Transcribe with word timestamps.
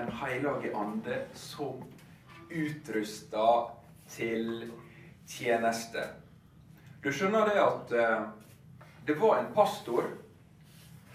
Den 0.00 0.12
hellige 0.12 0.76
ande 0.76 1.18
som 1.34 1.82
utrusta 2.50 3.70
til 4.08 4.70
tjeneste. 5.28 6.06
Du 7.04 7.10
skjønner 7.12 7.44
det 7.50 7.58
at 7.60 7.92
eh, 7.92 8.22
det 9.06 9.18
var 9.20 9.38
en 9.38 9.50
pastor 9.54 10.08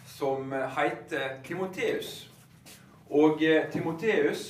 som 0.06 0.54
het 0.78 1.14
Timoteus. 1.48 2.30
Og 3.10 3.42
eh, 3.42 3.66
Timoteus 3.74 4.46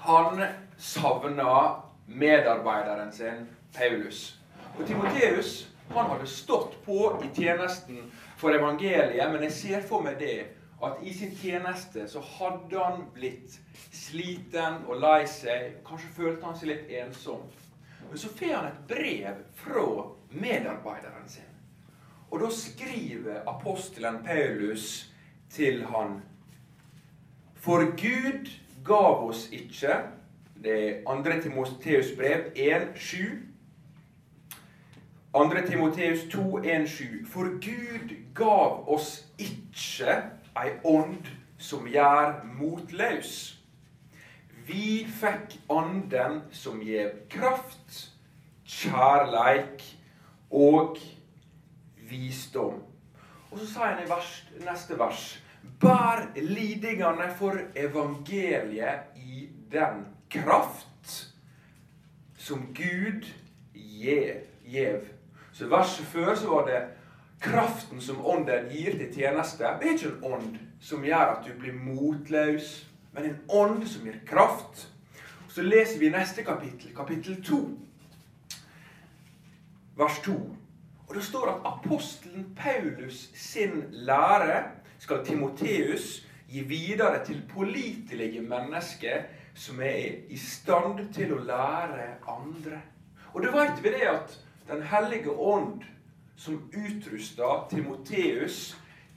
han 0.00 0.40
savna 0.78 1.82
medarbeideren 2.06 3.12
sin 3.12 3.46
Paulus. 3.76 4.38
Og 4.78 4.86
Timoteus 4.86 5.68
han 5.92 6.10
hadde 6.10 6.26
stått 6.26 6.80
på 6.84 7.12
i 7.24 7.28
tjenesten 7.36 8.08
for 8.36 8.56
evangeliet, 8.56 9.32
men 9.32 9.44
jeg 9.48 9.52
ser 9.52 9.84
for 9.84 10.04
meg 10.04 10.16
det 10.20 10.46
at 10.82 10.98
i 11.02 11.14
sin 11.14 11.34
tjeneste 11.36 12.08
så 12.08 12.20
hadde 12.20 12.78
han 12.78 13.06
blitt 13.14 13.58
sliten 13.90 14.84
og 14.86 15.00
lei 15.02 15.24
seg. 15.26 15.80
Kanskje 15.86 16.12
følte 16.14 16.46
han 16.46 16.58
seg 16.58 16.70
litt 16.70 16.92
ensom. 17.00 17.42
Men 18.08 18.18
så 18.18 18.30
får 18.38 18.54
han 18.54 18.68
et 18.70 18.84
brev 18.88 19.42
fra 19.58 19.86
medarbeideren 20.30 21.28
sin. 21.28 21.48
Og 22.30 22.40
da 22.44 22.50
skriver 22.52 23.42
apostelen 23.48 24.22
Paulus 24.24 25.08
til 25.50 25.84
han 25.88 26.20
For 27.56 27.84
Gud 27.96 28.50
gav 28.84 29.24
oss 29.28 29.48
ikke 29.52 30.02
Det 30.62 30.74
er 30.88 31.22
2. 31.24 31.40
Timoteus 31.42 32.12
brev 32.16 32.50
1.7. 32.54 33.48
2. 35.32 35.66
Timoteus 35.66 36.18
2,1,7. 36.34 37.26
For 37.26 37.44
Gud 37.62 38.14
gav 38.34 38.88
oss 38.92 39.26
ikke 39.38 40.37
ei 40.62 40.74
ånd 40.84 41.28
som 41.58 41.86
gjør 41.88 42.42
motløs. 42.58 43.32
Vi 44.68 45.06
fikk 45.20 45.58
anden 45.72 46.42
som 46.52 46.80
gjev 46.84 47.24
kraft, 47.32 48.10
kjærleik 48.68 49.84
og 50.50 50.98
visdom. 52.10 52.82
Og 53.50 53.58
så 53.58 53.66
sa 53.72 53.92
han 53.92 54.02
i 54.04 54.08
vers, 54.10 54.32
neste 54.64 54.98
vers 54.98 55.28
Bær 55.80 56.24
lidingene 56.36 57.28
for 57.38 57.58
evangeliet 57.76 59.16
i 59.16 59.48
den 59.70 60.04
kraft 60.30 61.12
som 62.38 62.62
Gud 62.74 63.26
gjev. 63.74 65.04
Så 65.52 65.68
verset 65.70 66.06
før 66.06 66.34
så 66.34 66.48
var 66.50 66.66
det 66.66 66.80
kraften 67.40 68.00
som 68.00 68.26
ånden 68.26 68.68
gir 68.70 68.98
til 68.98 69.14
tjeneste. 69.14 69.64
Det 69.80 69.88
er 69.88 69.96
ikke 69.96 70.12
en 70.12 70.32
ånd 70.32 70.58
som 70.80 71.04
gjør 71.04 71.34
at 71.34 71.46
du 71.46 71.52
blir 71.58 71.74
motløs, 71.74 72.86
men 73.12 73.24
en 73.30 73.40
ånd 73.48 73.86
som 73.86 74.06
gir 74.06 74.20
kraft. 74.26 74.88
Så 75.48 75.62
leser 75.62 75.98
vi 75.98 76.10
neste 76.10 76.44
kapittel, 76.46 76.94
kapittel 76.96 77.42
2, 77.44 77.58
vers 79.98 80.18
2. 80.24 80.38
Og 81.08 81.14
Det 81.14 81.24
står 81.24 81.48
at 81.48 81.60
apostelen 81.64 82.56
Paulus 82.56 83.30
sin 83.34 83.84
lære 83.90 84.64
skal 84.98 85.24
Timoteus 85.24 86.26
gi 86.48 86.60
videre 86.60 87.24
til 87.24 87.42
pålitelige 87.48 88.42
mennesker 88.42 89.22
som 89.54 89.80
er 89.80 90.28
i 90.28 90.36
stand 90.36 91.08
til 91.14 91.32
å 91.34 91.42
lære 91.42 92.06
andre. 92.28 92.80
Og 93.32 93.42
da 93.42 93.52
vet 93.56 93.82
vi 93.82 93.94
det 93.96 94.06
at 94.08 94.38
Den 94.68 94.82
hellige 94.84 95.32
ånd 95.32 95.80
som 96.38 96.70
utrusta 96.72 97.66
Timoteus 97.70 98.76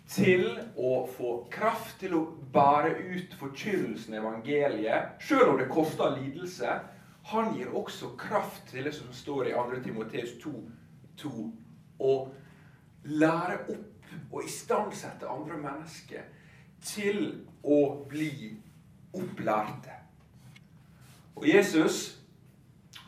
til 0.09 0.47
å 0.75 1.05
få 1.07 1.35
kraft 1.53 1.99
til 2.01 2.15
å 2.17 2.21
bære 2.53 2.95
ut 3.13 3.35
forkynnelsen 3.39 4.17
av 4.17 4.25
evangeliet, 4.25 5.21
sjøl 5.21 5.53
om 5.53 5.59
det 5.61 5.69
koster 5.71 6.17
lidelse. 6.17 6.79
Han 7.31 7.53
gir 7.55 7.69
også 7.77 8.15
kraft 8.19 8.65
til 8.71 8.89
det 8.89 8.95
som 8.97 9.11
står 9.13 9.51
i 9.51 9.55
2. 9.55 9.83
Timoteus 9.85 10.33
2, 10.41 10.51
2 11.21 11.31
å 12.01 12.15
lære 13.05 13.59
opp 13.69 14.11
og 14.31 14.43
istandsette 14.43 15.29
andre 15.29 15.59
mennesker 15.61 16.25
til 16.83 17.45
å 17.61 17.79
bli 18.09 18.55
opplærte. 19.13 19.93
Og 21.37 21.45
Jesus 21.47 22.20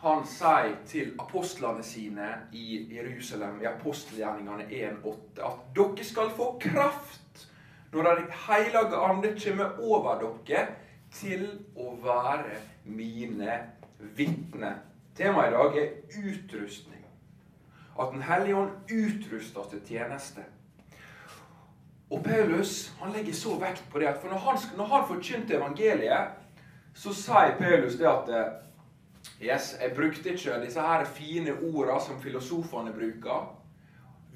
han 0.03 0.25
sier 0.27 0.73
til 0.87 1.13
apostlene 1.19 1.83
sine 1.83 2.29
i 2.51 2.81
Jerusalem 2.91 3.61
i 3.61 3.67
apostelgjerningene 3.69 4.65
1,8 4.67 5.45
at 5.47 5.61
dere 5.77 6.07
skal 6.07 6.31
få 6.35 6.49
kraft 6.59 7.45
når 7.93 8.03
Den 8.03 8.31
hellige 8.47 8.97
ande 8.97 9.35
kommer 9.45 9.77
over 9.79 10.19
dere 10.47 10.65
til 11.13 11.45
å 11.77 11.93
være 12.03 12.57
mine 12.85 13.59
vitner. 14.17 14.81
Temaet 15.15 15.53
i 15.53 15.55
dag 15.55 15.77
er 15.77 15.91
utrustning. 16.25 17.05
At 17.99 18.11
Den 18.11 18.25
hellige 18.25 18.55
ånd 18.55 18.91
utruster 18.91 19.69
til 19.69 19.81
tjeneste. 19.87 20.43
Og 22.09 22.23
Paulus 22.23 22.91
han 22.99 23.13
legger 23.13 23.33
så 23.33 23.55
vekt 23.61 23.85
på 23.91 23.99
det 23.99 24.09
at 24.09 24.19
for 24.21 24.29
når 24.29 24.37
han, 24.37 24.57
når 24.77 24.85
han 24.85 25.07
forkynte 25.07 25.55
evangeliet, 25.55 26.35
så 26.93 27.13
sier 27.13 27.55
Paulus 27.57 27.95
det 27.97 28.09
at 28.09 28.29
Yes, 29.43 29.77
Jeg 29.81 29.91
brukte 29.95 30.29
ikke 30.29 30.61
disse 30.65 30.81
her 30.81 31.03
fine 31.05 31.51
ordene 31.51 31.99
som 32.01 32.21
filosofene 32.21 32.93
bruker. 32.95 33.49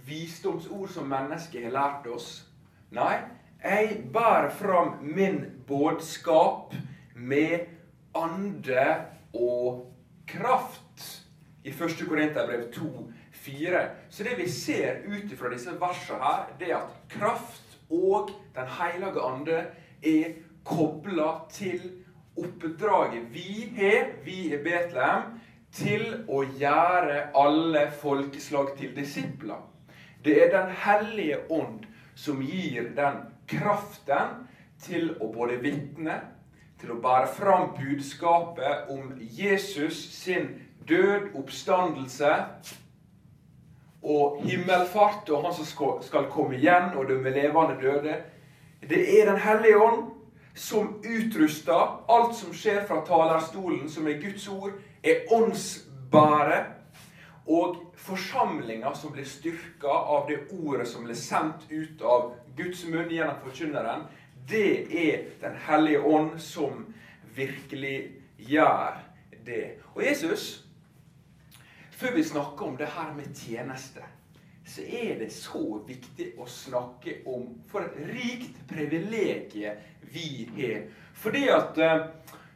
Visdomsord 0.08 0.90
som 0.90 1.08
mennesket 1.08 1.64
har 1.64 1.72
lært 1.72 2.08
oss. 2.12 2.48
Nei, 2.92 3.16
jeg 3.64 4.02
bærer 4.14 4.50
fram 4.50 4.98
min 5.02 5.46
budskap 5.68 6.76
med 7.16 7.70
ande 8.16 8.88
og 9.34 9.94
kraft. 10.28 11.24
I 11.64 11.70
1. 11.70 12.04
Korinterbrev 12.08 12.68
2, 12.74 13.12
4. 13.32 13.86
Så 14.10 14.24
det 14.24 14.36
vi 14.38 14.50
ser 14.52 15.08
ut 15.08 15.32
fra 15.40 15.54
disse 15.54 15.72
versene 15.80 16.20
her, 16.24 16.52
det 16.60 16.72
er 16.72 16.82
at 16.82 17.00
kraft 17.10 17.80
og 17.90 18.32
Den 18.56 18.68
hellige 18.68 19.24
ande 19.24 19.66
er 20.04 20.34
kobla 20.66 21.32
til 21.52 21.80
oppdraget 22.38 23.24
vi 23.32 23.74
har, 23.78 24.14
vi 24.24 24.54
i 24.54 24.58
Betlehem, 24.64 25.38
til 25.74 26.24
å 26.28 26.44
gjøre 26.58 27.28
alle 27.38 27.88
folkeslag 28.02 28.74
til 28.78 28.96
disipler. 28.96 29.62
Det 30.26 30.38
er 30.44 30.52
Den 30.52 30.72
hellige 30.84 31.40
ånd 31.50 31.86
som 32.16 32.42
gir 32.42 32.90
den 32.96 33.22
kraften 33.48 34.48
til 34.82 35.14
å 35.22 35.30
både 35.34 35.60
vitne, 35.62 36.22
til 36.82 36.94
å 36.94 37.02
bære 37.02 37.30
fram 37.34 37.72
budskapet 37.78 38.90
om 38.94 39.14
Jesus 39.20 39.98
sin 40.14 40.50
død, 40.88 41.34
oppstandelse 41.36 42.34
og 44.04 44.42
himmelfart, 44.46 45.30
og 45.30 45.44
han 45.44 45.56
som 45.58 46.02
skal 46.06 46.30
komme 46.32 46.58
igjen 46.58 46.94
og 46.96 47.10
dømme 47.10 47.34
levende 47.34 47.80
døde. 47.82 48.20
Det 48.82 49.02
er 49.20 49.32
Den 49.32 49.42
hellige 49.42 49.82
ånd 49.82 50.17
som 50.58 51.02
utruster 51.04 51.88
alt 52.08 52.36
som 52.36 52.54
skjer 52.54 52.82
fra 52.90 53.04
talerstolen, 53.06 53.90
som 53.90 54.08
er 54.08 54.18
Guds 54.22 54.48
ord, 54.48 54.74
er 55.04 55.30
åndsbære, 55.34 56.66
Og 57.48 57.78
forsamlinga 57.96 58.90
som 58.96 59.14
blir 59.16 59.24
styrka 59.26 59.88
av 59.88 60.26
det 60.28 60.50
ordet 60.52 60.88
som 60.88 61.06
blir 61.08 61.16
sendt 61.16 61.70
ut 61.70 62.02
av 62.04 62.34
Guds 62.58 62.82
munn 62.84 63.08
gjennom 63.08 63.38
forkynneren, 63.46 64.04
det 64.50 64.88
er 64.92 65.24
Den 65.42 65.56
hellige 65.56 66.02
ånd 66.04 66.42
som 66.42 66.94
virkelig 67.36 68.12
gjør 68.38 69.00
det. 69.46 69.80
Og 69.96 70.04
Jesus, 70.04 70.66
før 71.92 72.16
vi 72.16 72.24
snakker 72.24 72.66
om 72.66 72.78
det 72.78 72.88
her 72.88 73.14
med 73.16 73.32
tjeneste 73.36 74.04
så 74.68 74.82
er 74.82 75.20
det 75.20 75.30
så 75.34 75.80
viktig 75.88 76.34
å 76.38 76.48
snakke 76.52 77.22
om 77.26 77.48
for 77.72 77.88
et 77.88 78.00
rikt 78.12 78.60
privilegium 78.68 79.80
vi 80.12 80.48
har. 80.58 80.88
Fordi 81.16 81.48
at 81.52 81.80
uh, 81.80 82.08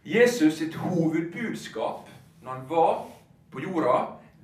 Jesus 0.03 0.57
sitt 0.59 0.75
hovedbudskap 0.75 2.09
når 2.41 2.51
han 2.51 2.65
var 2.69 3.05
på 3.51 3.61
jorda, 3.63 3.97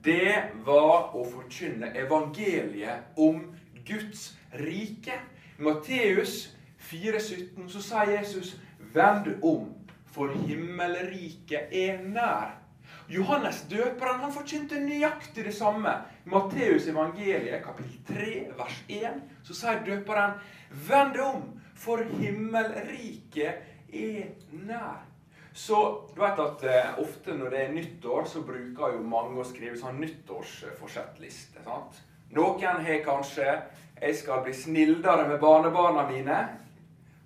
det 0.06 0.36
var 0.66 1.16
å 1.18 1.24
forkynne 1.28 1.92
evangeliet 1.98 3.18
om 3.20 3.42
Guds 3.88 4.30
rike. 4.54 5.18
I 5.58 5.66
Matteus 5.66 6.54
4,17 6.92 7.68
så 7.74 7.82
sier 7.82 8.14
Jesus 8.20 8.56
'Vend 8.94 9.44
om, 9.44 9.74
for 10.06 10.32
himmelriket 10.48 11.74
er 11.74 12.00
nær'. 12.04 12.67
Johannes 13.10 13.62
døperen 13.72 14.20
han 14.20 14.34
forkynte 14.36 14.80
nøyaktig 14.84 15.46
det 15.48 15.54
samme. 15.56 15.94
I 16.26 16.30
Matteus 16.30 16.88
evangeliet, 16.92 17.64
kapittel 17.64 18.02
3, 18.10 18.34
vers 18.58 18.82
1, 18.90 19.22
så 19.48 19.56
sier 19.56 19.84
døperen 19.86 20.36
'Vend 20.72 21.20
om, 21.24 21.46
for 21.76 22.04
himmelriket 22.04 23.64
er 23.94 24.28
nær'. 24.52 25.06
Så 25.54 25.78
du 26.16 26.22
vet 26.22 26.40
at 26.40 26.64
eh, 26.64 27.00
ofte 27.00 27.34
når 27.34 27.50
det 27.50 27.62
er 27.64 27.72
nyttår, 27.74 28.26
så 28.26 28.42
bruker 28.46 28.94
jo 28.94 29.02
mange 29.02 29.40
å 29.40 29.48
skrive 29.48 29.78
sånn 29.80 30.02
nyttårsforsettliste. 30.04 31.64
sant? 31.64 32.04
Noen 32.30 32.84
har 32.86 33.04
kanskje 33.06 33.62
'Jeg 34.02 34.16
skal 34.16 34.44
bli 34.44 34.54
snillere 34.54 35.28
med 35.28 35.40
barnebarna 35.40 36.10
mine'. 36.12 36.48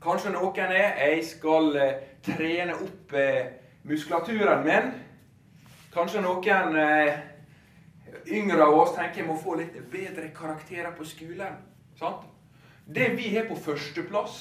Kanskje 0.01 0.31
noen 0.31 0.71
er 0.71 0.93
'Jeg 0.97 1.25
skal 1.25 1.75
eh, 1.75 1.93
trene 2.23 2.73
opp 2.73 3.13
eh, 3.13 3.45
muskulaturen 3.83 4.63
min'. 4.63 5.10
Kanskje 5.91 6.21
noen 6.23 6.75
eh, 6.79 7.17
yngre 8.31 8.63
av 8.63 8.77
oss 8.79 8.93
tenker 8.95 9.21
jeg 9.21 9.27
må 9.27 9.35
få 9.39 9.57
litt 9.59 9.75
bedre 9.91 10.29
karakterer 10.35 10.93
på 10.95 11.03
skolen. 11.07 11.57
Sant? 11.99 12.23
Det 12.87 13.09
vi 13.17 13.27
har 13.35 13.49
på 13.49 13.57
førsteplass 13.59 14.37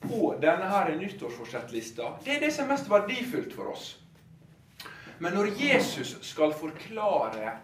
på 0.00 0.34
denne 0.40 0.96
nyttårsforsettlista, 0.96 2.14
det 2.24 2.38
er 2.38 2.46
det 2.46 2.52
som 2.56 2.64
er 2.64 2.72
mest 2.72 2.88
verdifullt 2.88 3.52
for 3.52 3.74
oss. 3.74 3.90
Men 5.20 5.36
når 5.36 5.52
Jesus 5.60 6.14
skal 6.24 6.54
forklare 6.56 7.58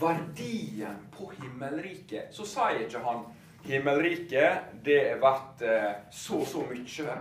verdien 0.00 1.04
på 1.14 1.28
himmelriket, 1.36 2.32
så 2.34 2.46
sier 2.48 2.82
ikke 2.82 3.04
han 3.04 3.22
himmelriket 3.68 4.72
det 4.82 4.98
er 5.12 5.22
verdt 5.22 5.62
eh, 5.62 5.92
så 6.10 6.42
så 6.42 6.64
mye. 6.66 7.14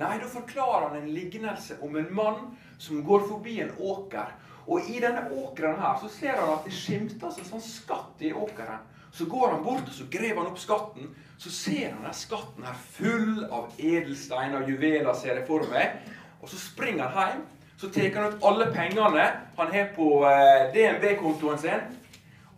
Nei, 0.00 0.16
da 0.18 0.26
forklarer 0.30 0.88
han 0.88 0.98
en 0.98 1.14
lignelse 1.14 1.78
om 1.86 1.94
en 1.98 2.10
mann 2.14 2.42
som 2.80 3.04
går 3.04 3.26
forbi 3.28 3.60
en 3.60 3.74
åker. 3.78 4.32
Og 4.66 4.88
i 4.88 5.00
denne 5.02 5.26
åkeren 5.34 5.80
her 5.80 5.98
så 6.00 6.08
ser 6.12 6.38
han 6.38 6.54
at 6.54 6.66
det 6.66 6.74
skimter 6.74 7.28
en 7.30 7.48
sånn 7.48 7.64
skatt 7.64 8.22
i 8.24 8.32
åkeren. 8.32 8.82
Så 9.12 9.26
går 9.26 9.56
han 9.56 9.64
bort 9.64 9.88
og 9.88 9.94
så 9.94 10.06
graver 10.10 10.38
han 10.38 10.50
opp 10.52 10.60
skatten. 10.62 11.08
Så 11.40 11.50
ser 11.50 11.94
han 11.94 12.04
den 12.06 12.14
skatten 12.14 12.66
her 12.68 12.76
full 12.94 13.46
av 13.50 13.72
edelsteiner 13.78 14.62
og 14.62 14.70
juveler, 14.70 15.14
ser 15.18 15.40
jeg 15.40 15.48
for 15.48 15.66
meg. 15.72 15.96
Og 16.40 16.52
så 16.52 16.60
springer 16.60 17.10
han 17.10 17.32
hjem. 17.32 17.48
Så 17.80 17.88
tar 17.88 18.12
han 18.12 18.34
ut 18.34 18.44
alle 18.44 18.66
pengene 18.74 19.24
han 19.56 19.72
har 19.72 19.86
på 19.96 20.08
eh, 20.28 20.66
DNB-kontoen 20.74 21.58
sin. 21.58 21.86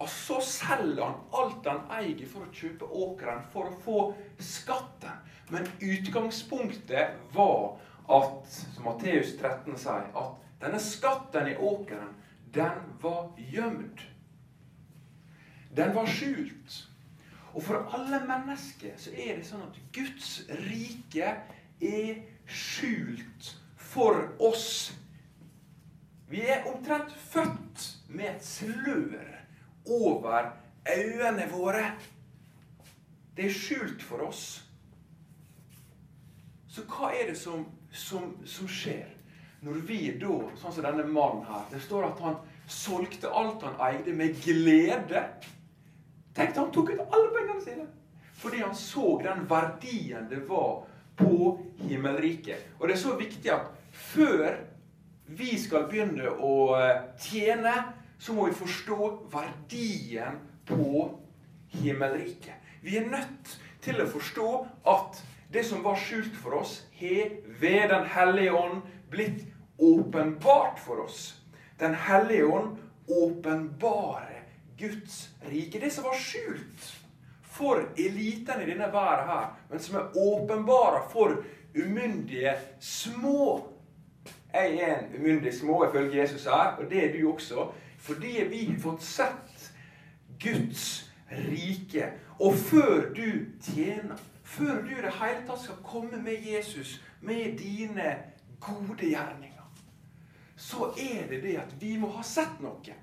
Og 0.02 0.08
så 0.10 0.40
selger 0.42 1.04
han 1.04 1.20
alt 1.38 1.69
han 1.70 1.84
eier 1.94 2.26
for 2.26 2.42
å 2.42 2.50
kjøpe 2.50 2.88
åkeren 2.90 3.44
for 3.52 3.70
å 3.70 3.78
få 3.84 4.00
skatten. 4.42 5.14
Men 5.52 5.69
utgangspunktet 5.78 7.14
var 7.36 7.76
at, 8.08 8.49
som 8.75 8.84
Matteus 8.84 9.37
13 9.38 9.76
sier, 9.78 10.08
at 10.14 10.62
denne 10.62 10.81
skatten 10.82 11.50
i 11.50 11.56
åkeren, 11.56 12.14
den 12.54 12.81
var 13.02 13.31
gjemt. 13.38 14.02
Den 15.76 15.94
var 15.94 16.06
skjult. 16.06 16.88
Og 17.52 17.62
for 17.62 17.88
alle 17.96 18.22
mennesker 18.28 18.96
så 19.00 19.12
er 19.12 19.38
det 19.38 19.46
sånn 19.49 19.64
at 19.66 19.78
Guds 19.93 20.43
rike 20.64 21.34
er 21.82 22.22
skjult 22.49 23.52
for 23.76 24.25
oss. 24.40 24.93
Vi 26.32 26.40
er 26.48 26.69
omtrent 26.70 27.12
født 27.32 27.87
med 28.08 28.31
et 28.31 28.46
slør 28.46 29.32
over 29.84 30.52
øynene 30.88 31.48
våre. 31.52 31.93
Det 33.37 33.48
er 33.48 33.56
skjult 33.56 34.05
for 34.05 34.28
oss. 34.28 34.44
Så 36.72 36.84
hva 36.88 37.10
er 37.12 37.28
det 37.28 37.37
som, 37.37 37.66
som, 37.93 38.33
som 38.44 38.69
skjer 38.69 39.09
når 39.62 39.83
vi 39.87 40.00
da, 40.19 40.37
sånn 40.59 40.75
som 40.75 40.83
denne 40.83 41.05
mannen 41.06 41.44
her 41.47 41.67
Det 41.71 41.79
står 41.85 42.09
at 42.09 42.23
han 42.25 42.39
solgte 42.67 43.31
alt 43.31 43.62
han 43.62 43.77
eide, 43.87 44.15
med 44.17 44.35
glede. 44.43 45.23
Tenk 46.35 46.56
han 46.56 46.73
tok 46.75 46.91
ut 46.91 47.03
alle 47.05 47.31
pengene 47.35 47.62
sine. 47.62 47.87
Fordi 48.43 48.62
han 48.65 48.75
så 48.75 49.21
den 49.23 49.44
verdien 49.50 50.27
det 50.31 50.41
var 50.49 50.83
på 51.19 51.53
himmelriket. 51.85 52.73
Og 52.81 52.89
det 52.89 52.97
er 52.97 53.03
så 53.05 53.15
viktig 53.19 53.53
at 53.55 53.71
før 53.93 54.56
vi 55.39 55.53
skal 55.61 55.87
begynne 55.91 56.33
å 56.43 56.55
eh, 56.81 57.05
tjene, 57.23 57.75
så 58.19 58.35
må 58.35 58.49
vi 58.49 58.56
forstå 58.56 58.99
verdien 59.31 60.41
på 60.67 61.06
himmelriket. 61.77 62.59
Vi 62.83 62.99
er 62.99 63.06
nødt 63.11 63.55
til 63.83 64.03
å 64.03 64.11
forstå 64.11 64.49
at 64.91 65.23
det 65.52 65.64
som 65.64 65.82
var 65.82 65.96
skjult 65.96 66.37
for 66.43 66.54
oss, 66.62 66.82
har 66.96 67.31
ved 67.60 67.88
Den 67.88 68.06
hellige 68.06 68.52
ånd 68.52 68.82
blitt 69.10 69.44
åpenbart 69.78 70.78
for 70.81 71.04
oss. 71.04 71.40
Den 71.78 71.94
hellige 71.94 72.44
ånd 72.44 72.76
åpenbarer 73.06 74.43
Guds 74.78 75.28
rike. 75.50 75.81
Det 75.81 75.90
som 75.90 76.04
var 76.04 76.14
skjult 76.14 76.93
for 77.43 77.84
eliten 77.96 78.62
i 78.62 78.70
denne 78.70 78.88
verden 78.93 79.28
her, 79.28 79.50
men 79.70 79.81
som 79.81 79.96
er 79.96 80.16
åpenbara 80.16 81.04
for 81.12 81.44
umyndige 81.75 82.55
små. 82.81 83.69
Jeg 84.52 84.75
er 84.75 84.98
en 84.98 85.20
umyndig 85.20 85.55
små 85.55 85.84
ifølge 85.88 86.20
Jesus 86.20 86.44
her, 86.44 86.76
og 86.78 86.90
det 86.90 87.05
er 87.05 87.19
du 87.19 87.32
også. 87.32 87.69
Fordi 87.98 88.44
vi 88.50 88.64
har 88.64 88.81
fått 88.81 89.02
sett 89.02 89.72
Guds 90.40 91.10
rike. 91.31 92.10
Og 92.40 92.55
før 92.55 93.12
du 93.14 93.28
tjener, 93.62 94.19
før 94.52 94.82
du 94.82 94.90
i 94.90 95.02
det 95.02 95.14
hele 95.16 95.46
tatt 95.46 95.62
skal 95.62 95.81
komme 95.84 96.20
med 96.22 96.44
Jesus, 96.44 97.00
med 97.20 97.58
dine 97.58 98.16
gode 98.60 99.08
gjerninger, 99.08 99.64
så 100.56 100.93
er 100.99 101.26
det 101.31 101.43
det 101.43 101.56
at 101.62 101.75
vi 101.81 101.96
må 101.96 102.10
ha 102.12 102.22
sett 102.26 102.60
noe. 102.60 102.96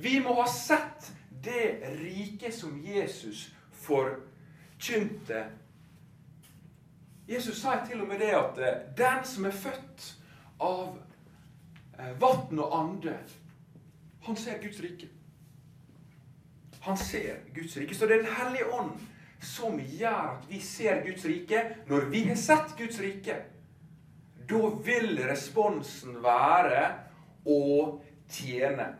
Vi 0.00 0.18
må 0.24 0.34
ha 0.40 0.46
sett 0.48 1.10
det 1.44 1.82
riket 2.00 2.54
som 2.54 2.78
Jesus 2.84 3.50
forkynte. 3.82 5.44
Jesus 7.28 7.60
sa 7.60 7.76
til 7.86 8.00
og 8.02 8.08
med 8.08 8.18
det 8.24 8.32
at 8.34 8.58
eh, 8.58 8.80
den 8.98 9.24
som 9.24 9.46
er 9.46 9.54
født 9.54 10.08
av 10.60 10.96
eh, 11.98 12.12
vann 12.20 12.58
og 12.58 12.74
ande, 12.80 13.18
han 14.26 14.36
ser 14.36 14.58
Guds 14.62 14.80
rike. 14.82 15.08
Han 16.80 16.96
ser 16.96 17.44
Guds 17.54 17.76
rike. 17.76 17.94
Så 17.94 18.06
det 18.06 18.16
er 18.18 18.22
Den 18.22 18.34
hellige 18.34 18.72
ånd 18.72 19.09
som 19.40 19.78
gjør 19.80 20.36
at 20.36 20.46
vi 20.48 20.60
ser 20.60 21.02
Guds 21.06 21.24
rike. 21.24 21.64
Når 21.88 22.10
vi 22.12 22.24
har 22.28 22.36
sett 22.36 22.76
Guds 22.78 23.00
rike, 23.00 23.36
da 24.50 24.72
vil 24.84 25.20
responsen 25.28 26.18
være 26.24 26.82
å 27.48 27.60
tjene. 28.30 28.90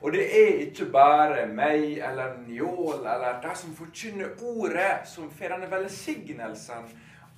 Og 0.00 0.12
det 0.12 0.24
er 0.24 0.62
ikke 0.66 0.86
bare 0.92 1.46
meg 1.48 1.98
eller 2.04 2.38
Njål 2.46 3.04
eller 3.04 3.40
de 3.42 3.54
som 3.56 3.74
forkynner 3.76 4.34
ordet, 4.42 5.04
som 5.08 5.30
får 5.30 5.54
denne 5.54 5.70
velsignelsen 5.70 6.88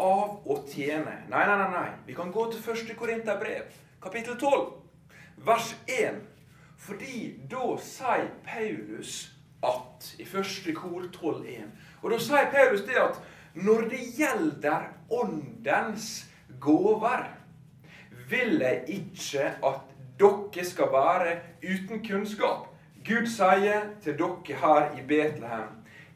av 0.03 0.47
å 0.47 0.59
tjene. 0.69 1.23
Nei, 1.31 1.45
nei, 1.47 1.59
nei. 1.63 1.71
nei. 1.75 1.91
Vi 2.07 2.17
kan 2.17 2.33
gå 2.33 2.49
til 2.53 2.63
1. 2.63 2.95
Korinterbrev, 2.99 3.71
kapittel 4.03 4.39
12, 4.39 4.67
vers 5.47 5.73
1. 5.99 6.23
Fordi 6.87 7.23
da 7.51 7.73
sier 7.83 8.29
Paulus 8.47 9.25
at 9.65 10.11
i 10.21 10.27
første 10.29 10.75
kor 10.77 11.07
12,1 11.09 11.71
Og 12.03 12.11
da 12.11 12.19
sier 12.21 12.51
Paulus 12.53 12.85
det 12.87 12.99
at 13.01 13.21
når 13.57 13.89
det 13.91 14.03
gjelder 14.19 14.89
åndens 15.11 16.27
gåver, 16.61 17.25
vil 18.31 18.59
jeg 18.61 18.85
ikke 18.87 19.53
at 19.65 19.81
dere 20.19 20.65
skal 20.65 20.93
være 20.93 21.37
uten 21.63 22.03
kunnskap. 22.09 22.69
Gud 23.07 23.27
sier 23.31 23.91
til 24.03 24.19
dere 24.19 24.61
her 24.61 24.93
i 24.99 25.07
Betlehem, 25.07 25.75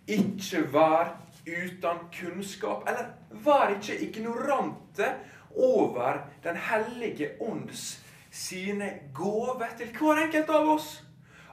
ikke 0.09 0.65
vær 0.73 1.15
uten 1.47 2.01
kunnskap. 2.21 2.89
Eller 2.89 3.13
vær 3.31 3.75
ikke 3.77 4.01
ignorante 4.09 5.13
over 5.57 6.19
Den 6.45 6.57
hellige 6.57 7.31
ånds 7.41 8.05
sine 8.31 8.91
gaver 9.15 9.71
til 9.79 9.87
hver 9.99 10.25
enkelt 10.25 10.51
av 10.51 10.69
oss. 10.69 11.05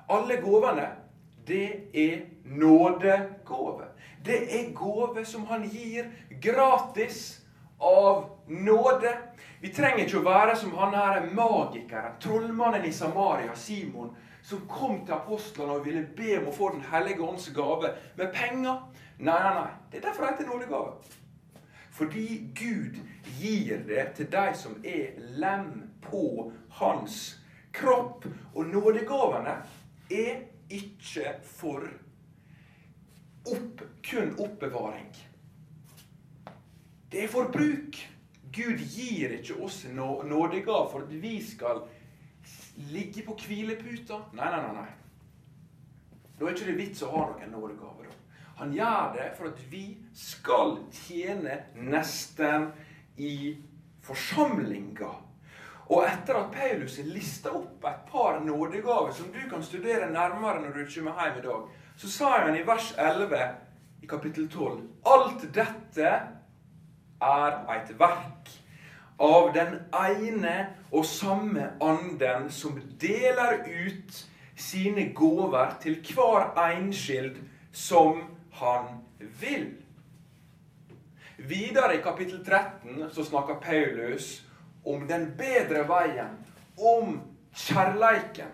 Alle 0.09 0.37
gavene, 0.41 0.87
det 1.47 1.69
er 1.93 2.19
nådegave. 2.45 3.86
Det 4.27 4.39
er 4.59 4.71
gave 4.75 5.25
som 5.25 5.45
han 5.47 5.63
gir 5.69 6.09
gratis 6.43 7.39
av 7.79 8.29
nåde. 8.47 9.13
Vi 9.61 9.73
trenger 9.73 10.05
ikke 10.05 10.21
å 10.21 10.25
være 10.25 10.55
som 10.59 10.73
han 10.77 10.95
her 10.95 11.27
magikeren, 11.33 12.17
trollmannen 12.21 12.85
i 12.85 12.93
Samaria, 12.93 13.55
Simon, 13.55 14.11
som 14.43 14.65
kom 14.69 14.99
til 15.05 15.15
apostlene 15.15 15.77
og 15.77 15.85
ville 15.87 16.05
be 16.17 16.37
om 16.39 16.49
å 16.51 16.55
få 16.55 16.69
Den 16.75 16.85
hellige 16.91 17.23
ånds 17.23 17.49
gave 17.55 17.93
med 18.17 18.33
penger. 18.33 18.83
Nei, 19.17 19.37
nei, 19.43 19.53
nei. 19.57 19.71
Det 19.91 19.99
er 19.99 20.09
derfor 20.09 20.23
det 20.23 20.35
heter 20.35 20.51
nådegave. 20.51 20.91
Fordi 21.97 22.27
Gud 22.55 22.99
gir 23.39 23.81
det 23.87 24.11
til 24.15 24.29
de 24.31 24.45
som 24.55 24.75
er 24.85 25.17
lem 25.41 25.89
på 26.01 26.51
hans 26.77 27.39
kropp. 27.73 28.27
Og 28.53 28.69
nådegavene 28.69 29.55
er 30.11 30.43
ikke 30.69 31.39
for 31.43 31.87
opp, 33.53 33.81
kun 34.03 34.35
oppbevaring. 34.39 35.11
Det 37.11 37.23
er 37.23 37.31
for 37.31 37.51
bruk. 37.53 37.99
Gud 38.53 38.79
gir 38.79 39.35
ikke 39.37 39.59
oss 39.63 39.83
nådegav 39.91 40.87
for 40.91 41.05
at 41.05 41.11
vi 41.21 41.37
skal 41.43 41.83
ligge 42.91 43.25
på 43.25 43.35
hvileputa. 43.47 44.21
Nei, 44.37 44.49
nei, 44.51 44.61
nei. 44.61 44.73
nei. 44.81 44.89
Da 46.39 46.45
er 46.45 46.57
ikke 46.57 46.77
vits 46.77 47.03
å 47.05 47.11
ha 47.13 47.23
noen 47.31 47.53
nådegaver. 47.53 48.09
Han 48.57 48.73
gjør 48.73 49.13
det 49.13 49.29
for 49.37 49.51
at 49.51 49.61
vi 49.69 49.85
skal 50.17 50.77
tjene 50.93 51.59
nesten 51.77 52.71
i 53.21 53.55
forsamlinga. 54.05 55.09
Og 55.87 56.03
etter 56.03 56.35
at 56.35 56.51
Paulus 56.51 56.97
har 56.99 57.09
lista 57.09 57.53
opp 57.55 57.85
et 57.87 58.07
par 58.11 58.41
nådegaver 58.43 59.13
som 59.15 59.29
du 59.31 59.39
kan 59.49 59.63
studere 59.63 60.09
nærmere 60.11 60.63
når 60.63 60.73
du 60.79 60.95
kommer 60.95 61.21
hjem 61.21 61.37
i 61.39 61.45
dag, 61.45 61.69
så 61.97 62.09
sa 62.09 62.29
han 62.39 62.55
i 62.55 62.63
vers 62.65 62.93
11 62.97 63.37
i 64.01 64.07
kapittel 64.07 64.49
12 64.49 64.81
Alt 65.05 65.47
dette 65.53 66.11
er 67.21 67.55
et 67.73 67.93
verk 67.99 68.51
av 69.17 69.49
den 69.55 69.79
ene 69.97 70.57
og 70.91 71.05
samme 71.09 71.71
anden 71.81 72.51
som 72.53 72.77
deler 73.01 73.63
ut 73.65 74.19
sine 74.57 75.09
gaver 75.17 75.73
til 75.81 75.97
hver 76.05 76.53
enskild 76.67 77.39
som 77.73 78.21
han 78.59 79.01
vil. 79.41 79.71
Videre 81.37 81.97
i 81.97 82.01
kapittel 82.01 82.45
13 82.45 83.09
så 83.13 83.25
snakker 83.25 83.61
Paulus 83.61 84.43
om 84.85 85.07
den 85.09 85.31
bedre 85.37 85.83
veien, 85.89 86.37
om 86.77 87.19
kjærleiken. 87.53 88.53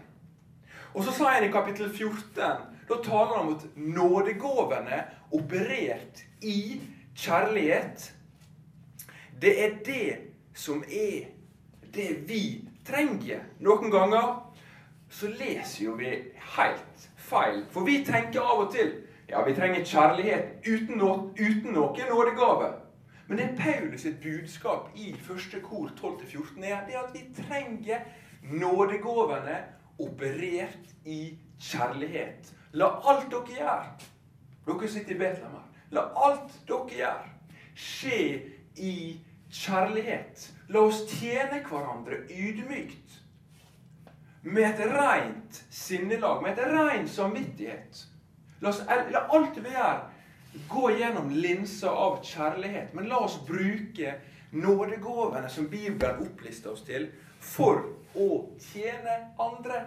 Og 0.94 1.04
så 1.04 1.12
sa 1.12 1.36
han 1.36 1.48
i 1.48 1.52
kapittel 1.52 1.90
14 1.92 2.73
Da 2.90 3.00
taler 3.04 3.38
han 3.38 3.48
om 3.48 3.56
at 3.56 3.66
nådegåvene 3.76 5.04
operert 5.32 6.24
i 6.42 6.82
kjærlighet. 7.16 8.14
Det 9.42 9.54
er 9.66 9.78
det 9.86 10.18
som 10.54 10.84
er 10.84 11.30
det 11.94 12.10
vi 12.28 12.44
trenger. 12.86 13.40
Noen 13.60 13.92
ganger 13.92 14.36
så 15.10 15.30
leser 15.30 15.86
jo 15.86 15.98
vi 15.98 16.12
helt 16.58 17.10
feil. 17.18 17.64
For 17.72 17.86
vi 17.88 18.04
tenker 18.06 18.42
av 18.42 18.66
og 18.66 18.72
til 18.74 18.94
ja, 19.30 19.42
vi 19.46 19.56
trenger 19.56 19.86
kjærlighet 19.86 20.66
uten, 20.68 20.98
no 20.98 21.32
uten 21.40 21.74
noen 21.74 22.10
nådegave. 22.10 22.74
Men 23.28 23.40
det 23.40 23.54
Paulus 23.58 24.04
sitt 24.04 24.20
budskap 24.22 24.90
i 25.00 25.14
første 25.16 25.62
kor 25.64 25.88
12-14 25.96 26.66
er 26.68 26.84
det 26.88 26.98
at 27.00 27.14
vi 27.16 27.24
trenger 27.38 28.04
nådegavene 28.44 29.62
operert 30.00 30.92
i 31.06 31.38
kjærlighet. 31.60 32.52
La 32.74 32.90
alt 33.10 33.30
dere 33.32 33.58
gjør, 33.58 33.90
dere 34.66 34.90
sitter 34.90 35.14
i 35.14 35.20
Betlehem 35.20 35.58
her, 35.58 35.68
la 35.94 36.08
alt 36.26 36.56
dere 36.70 36.98
gjør, 36.98 37.28
skje 37.78 38.22
i 38.82 38.96
kjærlighet. 39.54 40.48
La 40.74 40.82
oss 40.88 41.04
tjene 41.12 41.62
hverandre 41.68 42.24
ydmykt. 42.30 43.20
Med 44.44 44.66
et 44.74 44.82
rent 44.92 45.62
sinnelag, 45.72 46.42
med 46.44 46.58
et 46.58 46.74
rent 46.74 47.12
samvittighet. 47.12 48.02
La, 48.62 48.72
oss, 48.72 48.82
la 48.88 49.26
alt 49.36 49.60
vi 49.62 49.72
gjør, 49.72 50.02
gå 50.70 50.90
gjennom 50.98 51.30
linsa 51.32 51.92
av 51.94 52.20
kjærlighet. 52.26 52.94
Men 52.98 53.10
la 53.12 53.22
oss 53.28 53.38
bruke 53.48 54.18
nådegavene 54.54 55.50
som 55.50 55.70
Bibelen 55.70 56.26
opplister 56.26 56.74
oss 56.74 56.84
til, 56.88 57.08
for 57.40 57.86
å 58.18 58.30
tjene 58.72 59.20
andre. 59.42 59.86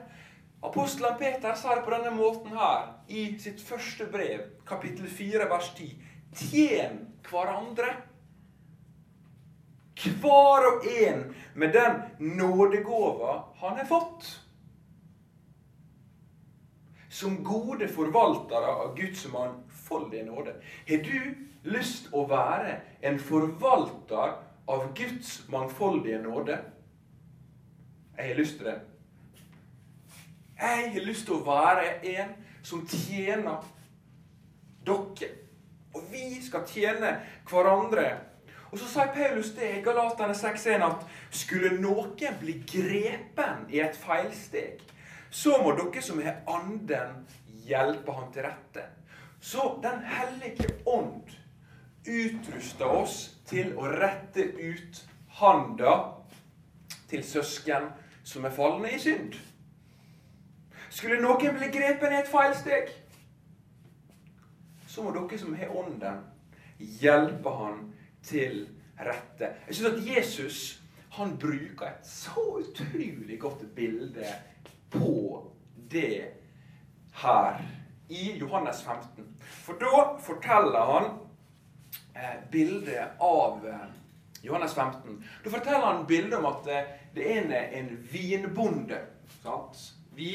Apostelen 0.61 1.19
Peter 1.19 1.55
sa 1.55 1.75
det 1.75 1.85
på 1.85 1.91
denne 1.91 2.11
måten 2.17 2.57
her 2.57 2.89
i 3.09 3.29
sitt 3.39 3.61
første 3.63 4.07
brev, 4.13 4.41
kapittel 4.67 5.09
4, 5.09 5.49
vers 5.51 5.69
10. 5.77 5.91
Tjen 6.37 7.03
hverandre. 7.29 7.93
Hver 9.97 10.67
og 10.71 10.85
en 10.87 11.23
med 11.55 11.73
den 11.73 12.03
nådegåva 12.39 13.39
han 13.61 13.79
har 13.79 13.89
fått 13.89 14.27
som 17.17 17.39
gode 17.45 17.89
forvaltere 17.89 18.73
av 18.73 18.97
Guds 18.97 19.23
mangfoldige 19.33 20.27
nåde. 20.27 20.59
Har 20.89 21.05
du 21.07 21.47
lyst 21.73 22.11
å 22.13 22.27
være 22.29 22.81
en 23.01 23.17
forvalter 23.19 24.37
av 24.69 24.91
Guds 24.99 25.39
mangfoldige 25.49 26.21
nåde? 26.21 26.59
Jeg 28.19 28.29
har 28.29 28.39
lyst 28.41 28.61
til 28.61 28.69
det. 28.69 28.77
Jeg 30.61 30.93
har 30.93 31.05
lyst 31.05 31.27
til 31.29 31.37
å 31.37 31.45
være 31.45 31.89
en 32.17 32.33
som 32.65 32.87
tjener 32.89 33.65
dere. 34.87 35.29
Og 35.97 36.09
vi 36.13 36.41
skal 36.45 36.65
tjene 36.69 37.13
hverandre. 37.49 38.07
Og 38.73 38.81
så 38.81 38.89
sier 38.91 39.13
Paulus 39.15 39.53
det 39.57 39.69
i 39.79 39.83
Galatane 39.85 40.35
6.1 40.37 40.85
at 40.85 41.05
skulle 41.31 41.77
noen 41.81 42.39
bli 42.41 42.59
grepen 42.69 43.67
i 43.73 43.81
et 43.85 43.97
feilsteg, 43.97 44.83
så 45.31 45.61
må 45.63 45.73
dere 45.79 46.03
som 46.03 46.21
har 46.25 46.43
anden, 46.51 47.25
hjelpe 47.67 48.13
han 48.13 48.33
til 48.33 48.47
rette. 48.47 48.85
Så 49.41 49.79
Den 49.83 50.03
hellige 50.05 50.69
ånd 50.87 51.31
utruster 52.07 52.87
oss 52.87 53.17
til 53.47 53.75
å 53.79 53.89
rette 53.91 54.43
ut 54.57 55.03
handa 55.41 55.97
til 57.11 57.25
søsken 57.25 57.91
som 58.25 58.45
er 58.45 58.55
falne 58.55 58.91
i 58.95 58.99
synd. 58.99 59.37
Skulle 60.97 61.19
noen 61.21 61.59
bli 61.59 61.67
grepen 61.69 62.15
i 62.15 62.23
et 62.23 62.29
feilsteg, 62.31 62.89
så 64.89 65.03
må 65.05 65.11
dere 65.13 65.37
som 65.37 65.57
har 65.59 65.73
ånden, 65.77 66.23
hjelpe 67.03 67.51
han 67.53 67.83
til 68.25 68.63
rette. 68.97 69.51
Jeg 69.67 69.77
syns 69.77 69.91
at 69.91 70.07
Jesus 70.07 70.61
han 71.19 71.35
bruker 71.41 71.91
et 71.91 72.09
så 72.09 72.45
utrolig 72.63 73.37
godt 73.41 73.67
bilde 73.77 74.31
på 74.93 75.11
det 75.93 76.31
her 77.21 77.61
i 78.09 78.31
Johannes 78.41 78.81
15. 78.85 79.27
For 79.67 79.77
da 79.81 80.01
forteller 80.25 80.93
han 80.93 81.11
eh, 82.15 82.39
bildet 82.53 83.21
av 83.21 83.67
eh, 83.69 83.85
Johannes 84.49 84.73
15. 84.75 85.21
Da 85.45 85.53
forteller 85.53 85.85
han 85.91 86.07
bildet 86.09 86.39
om 86.39 86.49
at 86.55 86.73
eh, 86.73 86.89
det 87.13 87.29
er 87.35 87.43
en, 87.43 87.53
en 87.53 87.93
vinbonde. 88.13 89.03
Sant? 89.43 89.85
Vi 90.17 90.33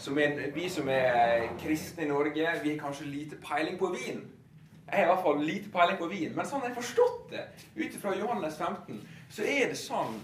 som, 0.00 0.18
er, 0.18 0.50
vi 0.54 0.68
som 0.72 0.88
er 0.88 1.46
kristne 1.60 2.06
i 2.06 2.10
Norge, 2.10 2.52
vi 2.62 2.74
har 2.74 2.80
kanskje 2.80 3.08
lite 3.08 3.38
peiling 3.44 3.78
på 3.78 3.92
vin. 3.94 4.22
Jeg 4.90 4.96
har 4.96 5.04
i 5.04 5.10
hvert 5.12 5.22
fall 5.22 5.42
lite 5.44 5.70
peiling 5.70 5.98
på 6.00 6.08
vin. 6.10 6.32
Men 6.34 6.48
sånn 6.48 6.64
jeg 6.64 6.72
har 6.72 6.80
forstått 6.80 7.30
det, 7.34 7.44
ut 7.76 7.98
fra 8.02 8.14
Johannes 8.18 8.56
15, 8.58 9.00
så 9.30 9.46
er 9.46 9.70
det 9.70 9.78
sånn, 9.78 10.16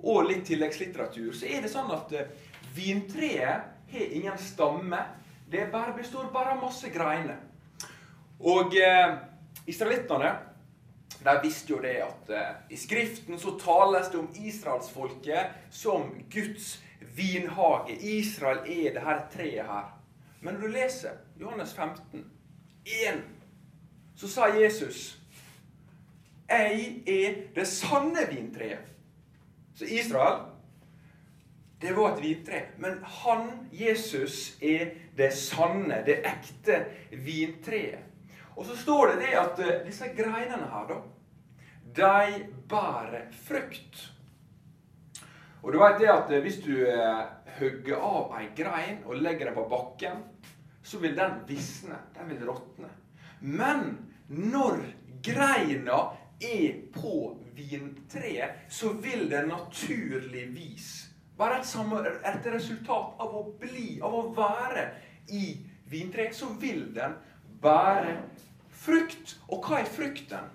og 0.00 0.24
litt 0.26 0.46
tilleggslitteratur, 0.48 1.30
så 1.36 1.46
er 1.46 1.62
det 1.62 1.70
sånn 1.72 1.92
at 1.94 2.14
eh, 2.16 2.32
Vintreet 2.74 3.92
har 3.92 4.14
ingen 4.16 4.38
stamme. 4.40 5.02
Det 5.50 5.66
bare 5.72 5.94
består 5.96 6.30
bare 6.32 6.54
av 6.54 6.62
masse 6.62 6.88
greiner. 6.94 7.38
Og 8.40 8.76
eh, 8.78 9.18
israelittene 9.68 10.32
de 11.20 11.34
visste 11.42 11.74
jo 11.74 11.80
det 11.82 11.98
at 12.04 12.30
eh, 12.32 12.52
i 12.72 12.78
Skriften 12.80 13.38
så 13.38 13.52
tales 13.60 14.08
det 14.08 14.20
om 14.22 14.30
israelsfolket 14.40 15.58
som 15.74 16.08
Guds 16.32 16.78
vinhage. 17.16 17.96
Israel 18.00 18.58
er 18.66 18.94
det 18.94 19.02
her 19.02 19.24
treet 19.32 19.66
her. 19.66 19.88
Men 20.40 20.54
når 20.54 20.60
du 20.60 20.66
leser 20.66 21.10
Johannes 21.40 21.74
15, 21.74 22.24
1, 22.86 23.22
så 24.16 24.28
sa 24.28 24.46
Jesus 24.46 25.16
Jeg 26.48 27.02
er 27.06 27.34
det 27.54 27.66
sanne 27.68 28.26
vintreet. 28.30 28.86
Så 29.74 29.84
Israel 29.84 30.50
det 31.80 31.92
var 31.92 32.12
et 32.12 32.22
vintre. 32.22 32.62
Men 32.76 32.98
han, 33.04 33.68
Jesus, 33.72 34.56
er 34.60 34.90
det 35.16 35.32
sanne, 35.32 36.02
det 36.06 36.18
ekte 36.28 36.82
vintreet. 37.10 38.04
Og 38.56 38.66
så 38.66 38.76
står 38.76 39.06
det 39.06 39.22
det 39.22 39.36
at 39.40 39.60
uh, 39.64 39.70
disse 39.86 40.10
greinene 40.16 40.66
her, 40.68 40.90
da, 40.90 40.98
de 41.96 42.42
bærer 42.68 43.30
frukt. 43.46 44.10
Og 45.62 45.72
du 45.72 45.78
vet 45.80 45.98
det 46.00 46.10
at 46.12 46.30
uh, 46.32 46.38
hvis 46.44 46.60
du 46.64 46.72
hogger 47.58 48.00
av 48.00 48.36
ei 48.38 48.46
grein 48.56 49.02
og 49.04 49.20
legger 49.20 49.50
den 49.50 49.58
på 49.58 49.66
bakken, 49.70 50.22
så 50.82 50.98
vil 51.02 51.16
den 51.16 51.42
visne. 51.48 51.98
Den 52.16 52.30
vil 52.32 52.46
råtne. 52.48 52.88
Men 53.40 53.92
når 54.28 54.82
greina 55.24 56.00
er 56.40 56.80
på 56.94 57.36
vintreet, 57.56 58.64
så 58.68 58.92
vil 58.92 59.28
den 59.30 59.48
naturligvis 59.52 61.10
være 61.40 61.60
et, 61.60 62.20
et 62.28 62.52
resultat 62.54 63.20
av 63.20 63.34
å 63.36 63.44
bli, 63.60 63.98
av 64.02 64.14
å 64.14 64.22
være 64.36 64.86
i 65.32 65.56
vintreet, 65.90 66.36
så 66.36 66.50
vil 66.60 66.88
den 66.94 67.16
bære 67.62 68.16
frukt. 68.82 69.36
Og 69.48 69.64
hva 69.66 69.80
er 69.80 69.90
frukten? 69.90 70.50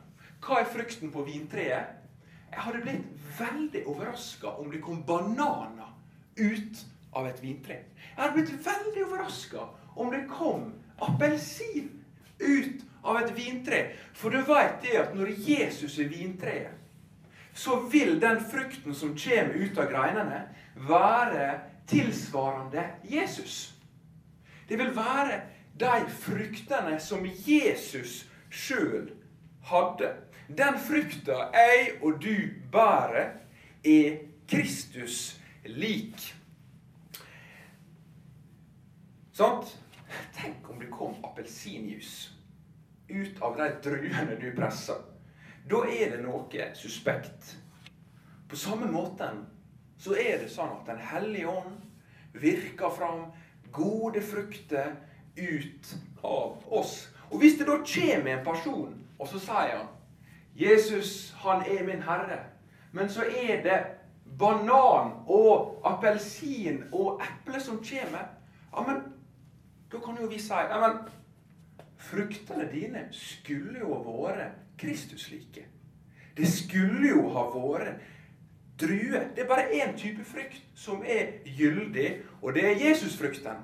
Hva 0.45 0.61
er 0.61 0.69
frukten 0.69 1.13
på 1.13 1.25
vintreet? 1.25 2.04
Jeg 2.51 2.63
hadde 2.63 2.81
blitt 2.85 3.39
veldig 3.39 3.83
overraska 3.87 4.55
om 4.61 4.71
det 4.71 4.81
kom 4.83 5.03
bananer 5.07 5.91
ut 6.35 6.85
av 7.15 7.27
et 7.27 7.43
vintre. 7.43 7.81
Jeg 7.97 8.21
hadde 8.21 8.35
blitt 8.37 8.65
veldig 8.65 9.05
overraska 9.07 9.67
om 9.95 10.11
det 10.11 10.25
kom 10.31 10.71
appelsin 11.03 11.91
ut 12.39 12.83
av 13.03 13.21
et 13.21 13.31
vintre. 13.37 13.81
For 14.13 14.33
du 14.33 14.41
veit 14.47 14.81
det 14.83 14.97
at 14.99 15.15
når 15.15 15.33
Jesus 15.47 15.99
er 15.99 16.11
vintreet, 16.11 16.81
så 17.55 17.79
vil 17.87 18.17
den 18.19 18.41
frukten 18.43 18.95
som 18.95 19.15
kommer 19.15 19.55
ut 19.55 19.77
av 19.79 19.87
greinene, 19.91 20.41
være 20.75 21.59
tilsvarende 21.87 22.83
Jesus. 23.07 23.73
Det 24.67 24.75
vil 24.79 24.91
være 24.95 25.39
de 25.79 26.09
fruktene 26.19 26.99
som 26.99 27.23
Jesus 27.23 28.25
sjøl 28.49 29.13
hadde. 29.69 30.11
Den 30.47 30.77
frukta 30.79 31.49
jeg 31.53 31.95
og 32.01 32.21
du 32.21 32.35
bærer, 32.71 33.31
er 33.85 34.17
Kristus 34.47 35.41
lik. 35.65 36.35
Sant? 39.33 39.77
Tenk 40.37 40.69
om 40.69 40.79
det 40.79 40.91
kom 40.93 41.17
appelsinjuice 41.25 42.31
ut 43.09 43.41
av 43.41 43.57
de 43.57 43.69
druene 43.83 44.37
du 44.41 44.47
presser. 44.57 45.01
Da 45.69 45.81
er 45.89 46.13
det 46.13 46.21
noe 46.21 46.69
suspekt. 46.77 47.55
På 48.49 48.57
samme 48.57 48.85
måten 48.91 49.41
så 49.97 50.13
er 50.13 50.43
det 50.43 50.51
sånn 50.53 50.77
at 50.77 50.85
Den 50.85 51.01
hellige 51.01 51.49
ånd 51.49 51.81
virker 52.37 52.93
fram 52.93 53.31
gode 53.73 54.21
frukter 54.21 54.93
ut 55.35 55.95
av 56.21 56.61
oss. 56.69 57.07
Og 57.31 57.39
Hvis 57.41 57.57
det 57.57 57.65
da 57.67 57.79
kommer 57.81 58.31
en 58.31 58.45
person, 58.45 58.93
og 59.19 59.27
så 59.27 59.41
sier 59.41 59.77
han 59.79 59.94
'Jesus, 60.55 61.35
han 61.37 61.61
er 61.61 61.83
min 61.83 62.01
Herre', 62.01 62.43
men 62.91 63.09
så 63.09 63.21
er 63.21 63.63
det 63.63 63.85
banan 64.39 65.11
og 65.27 65.81
appelsin 65.85 66.83
og 66.91 67.21
eple 67.21 67.61
som 67.61 67.77
kommer, 67.77 68.27
ja, 68.77 68.81
men 68.87 69.03
da 69.91 69.99
kan 69.99 70.17
jo 70.21 70.27
vi 70.27 70.39
si 70.39 70.53
ja, 70.53 70.79
men 70.87 70.97
fruktene 71.97 72.69
dine 72.71 73.07
skulle 73.11 73.79
jo 73.79 73.93
ha 73.93 74.15
vært 74.27 74.61
Kristuslike. 74.77 75.65
Det 76.37 76.47
skulle 76.51 77.09
jo 77.09 77.29
ha 77.31 77.45
vært 77.53 78.01
druer. 78.79 79.29
Det 79.35 79.43
er 79.43 79.47
bare 79.47 79.71
én 79.71 79.95
type 79.97 80.23
frukt 80.27 80.59
som 80.75 81.03
er 81.07 81.39
gyldig, 81.45 82.17
og 82.41 82.53
det 82.53 82.65
er 82.65 82.81
Jesusfrukten. 82.89 83.63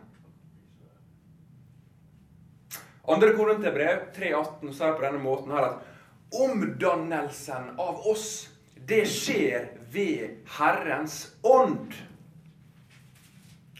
Andre 3.12 3.34
Korinterbrev 3.36 4.06
3,18 4.16 4.72
sier 4.78 4.96
på 4.96 5.04
denne 5.04 5.20
måten 5.20 5.52
her 5.52 5.68
at 5.68 5.91
omdannelsen 6.32 7.74
av 7.80 8.08
oss, 8.08 8.50
det 8.88 9.04
skjer 9.10 9.70
ved 9.92 10.48
Herrens 10.58 11.36
ånd. 11.44 11.94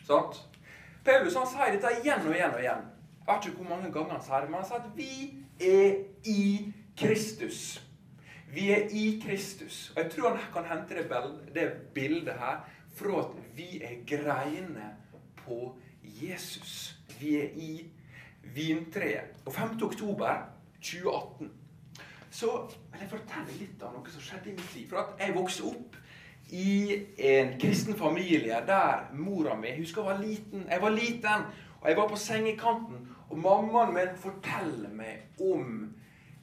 Sant? 0.08 0.42
Paulus 1.06 1.38
han 1.40 1.48
sier 1.50 1.76
dette 1.76 1.94
igjen 2.02 2.28
og 2.28 2.36
igjen 2.36 2.56
og 2.58 2.62
igjen. 2.62 2.90
Jeg 3.22 3.30
vet 3.30 3.48
ikke 3.48 3.64
hvor 3.64 3.70
mange 3.72 3.94
ganger 3.94 4.18
han 4.18 4.26
sier 4.26 4.44
det, 4.44 4.52
men 4.52 4.60
han 4.60 4.68
sier 4.70 4.84
at 4.84 4.92
vi 4.98 5.14
er 5.62 5.96
i 6.28 6.44
Kristus. 7.00 7.62
Vi 8.52 8.68
er 8.76 8.92
i 8.92 9.06
Kristus. 9.24 9.94
Og 9.96 10.04
Jeg 10.04 10.12
tror 10.12 10.36
han 10.36 10.52
kan 10.54 10.68
hente 10.68 10.98
det, 11.00 11.08
det 11.56 11.68
bildet 11.96 12.36
her 12.36 12.60
fra 12.96 13.24
at 13.24 13.40
vi 13.56 13.80
er 13.84 14.02
greiene 14.08 14.92
på 15.40 15.78
Jesus. 16.04 16.98
Vi 17.20 17.38
er 17.40 17.56
i 17.56 17.72
vintreet. 18.54 19.40
Og 19.46 19.54
5. 19.54 19.80
oktober 19.84 20.44
2018 20.82 21.52
så 22.32 22.52
vil 22.92 23.04
jeg 23.04 23.12
fortelle 23.12 23.58
litt 23.60 23.84
av 23.84 23.96
noe 23.96 24.12
som 24.12 24.24
skjedde 24.24 24.52
i 24.52 24.56
mitt 24.56 24.76
liv. 24.76 24.88
For 24.90 25.02
at 25.04 25.20
jeg 25.20 25.36
vokste 25.36 25.68
opp 25.68 25.98
i 26.52 27.00
en 27.32 27.54
kristen 27.60 27.96
familie 28.00 28.60
der 28.68 29.10
mora 29.16 29.56
mi 29.56 29.72
husker 29.78 30.02
jeg 30.02 30.10
var 30.10 30.22
liten. 30.24 30.68
Jeg 30.70 30.82
var 30.82 30.96
liten, 30.96 31.48
og 31.82 31.90
jeg 31.90 31.98
var 31.98 32.08
på 32.08 32.20
sengekanten, 32.20 33.08
og 33.30 33.38
mammaen 33.40 33.94
min 33.96 34.16
forteller 34.20 34.92
meg 34.96 35.42
om 35.42 35.92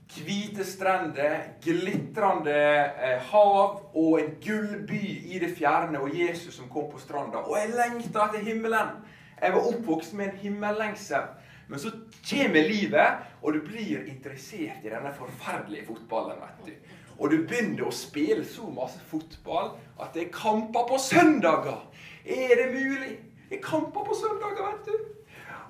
hvite 0.08 0.64
strender, 0.64 1.36
glitrende 1.60 2.54
eh, 2.54 3.20
hav 3.28 3.90
og 3.94 4.20
en 4.20 4.30
gullby 4.44 5.02
i 5.34 5.40
det 5.40 5.52
fjerne, 5.56 6.00
og 6.00 6.16
Jesus 6.16 6.54
som 6.54 6.68
kom 6.72 6.88
på 6.92 7.00
stranda. 7.00 7.44
Og 7.44 7.58
jeg 7.58 7.74
lengta 7.76 8.28
etter 8.28 8.44
himmelen. 8.44 8.96
Jeg 9.42 9.52
var 9.54 9.68
oppvokst 9.68 10.14
med 10.14 10.30
en 10.30 10.40
himmellengsel. 10.40 11.28
Men 11.68 11.81
så 11.81 11.92
kommer 12.31 12.68
livet, 12.68 13.26
og 13.42 13.52
du 13.52 13.61
blir 13.64 14.07
interessert 14.09 14.85
i 14.85 14.92
denne 14.92 15.12
forferdelige 15.16 15.87
fotballen. 15.87 16.40
vet 16.40 16.66
du. 16.66 16.94
Og 17.18 17.31
du 17.31 17.42
begynner 17.50 17.88
å 17.88 17.94
spille 17.94 18.44
så 18.46 18.68
masse 18.70 19.00
fotball 19.11 19.74
at 19.98 20.14
det 20.14 20.26
er 20.26 20.35
kamper 20.35 20.87
på 20.88 20.98
søndager. 21.02 21.83
Er 22.24 22.54
det 22.62 22.68
mulig? 22.72 23.18
Det 23.48 23.59
er 23.59 23.64
kamper 23.64 24.07
på 24.07 24.16
søndager, 24.16 24.72
vet 24.72 24.87
du. 24.87 25.14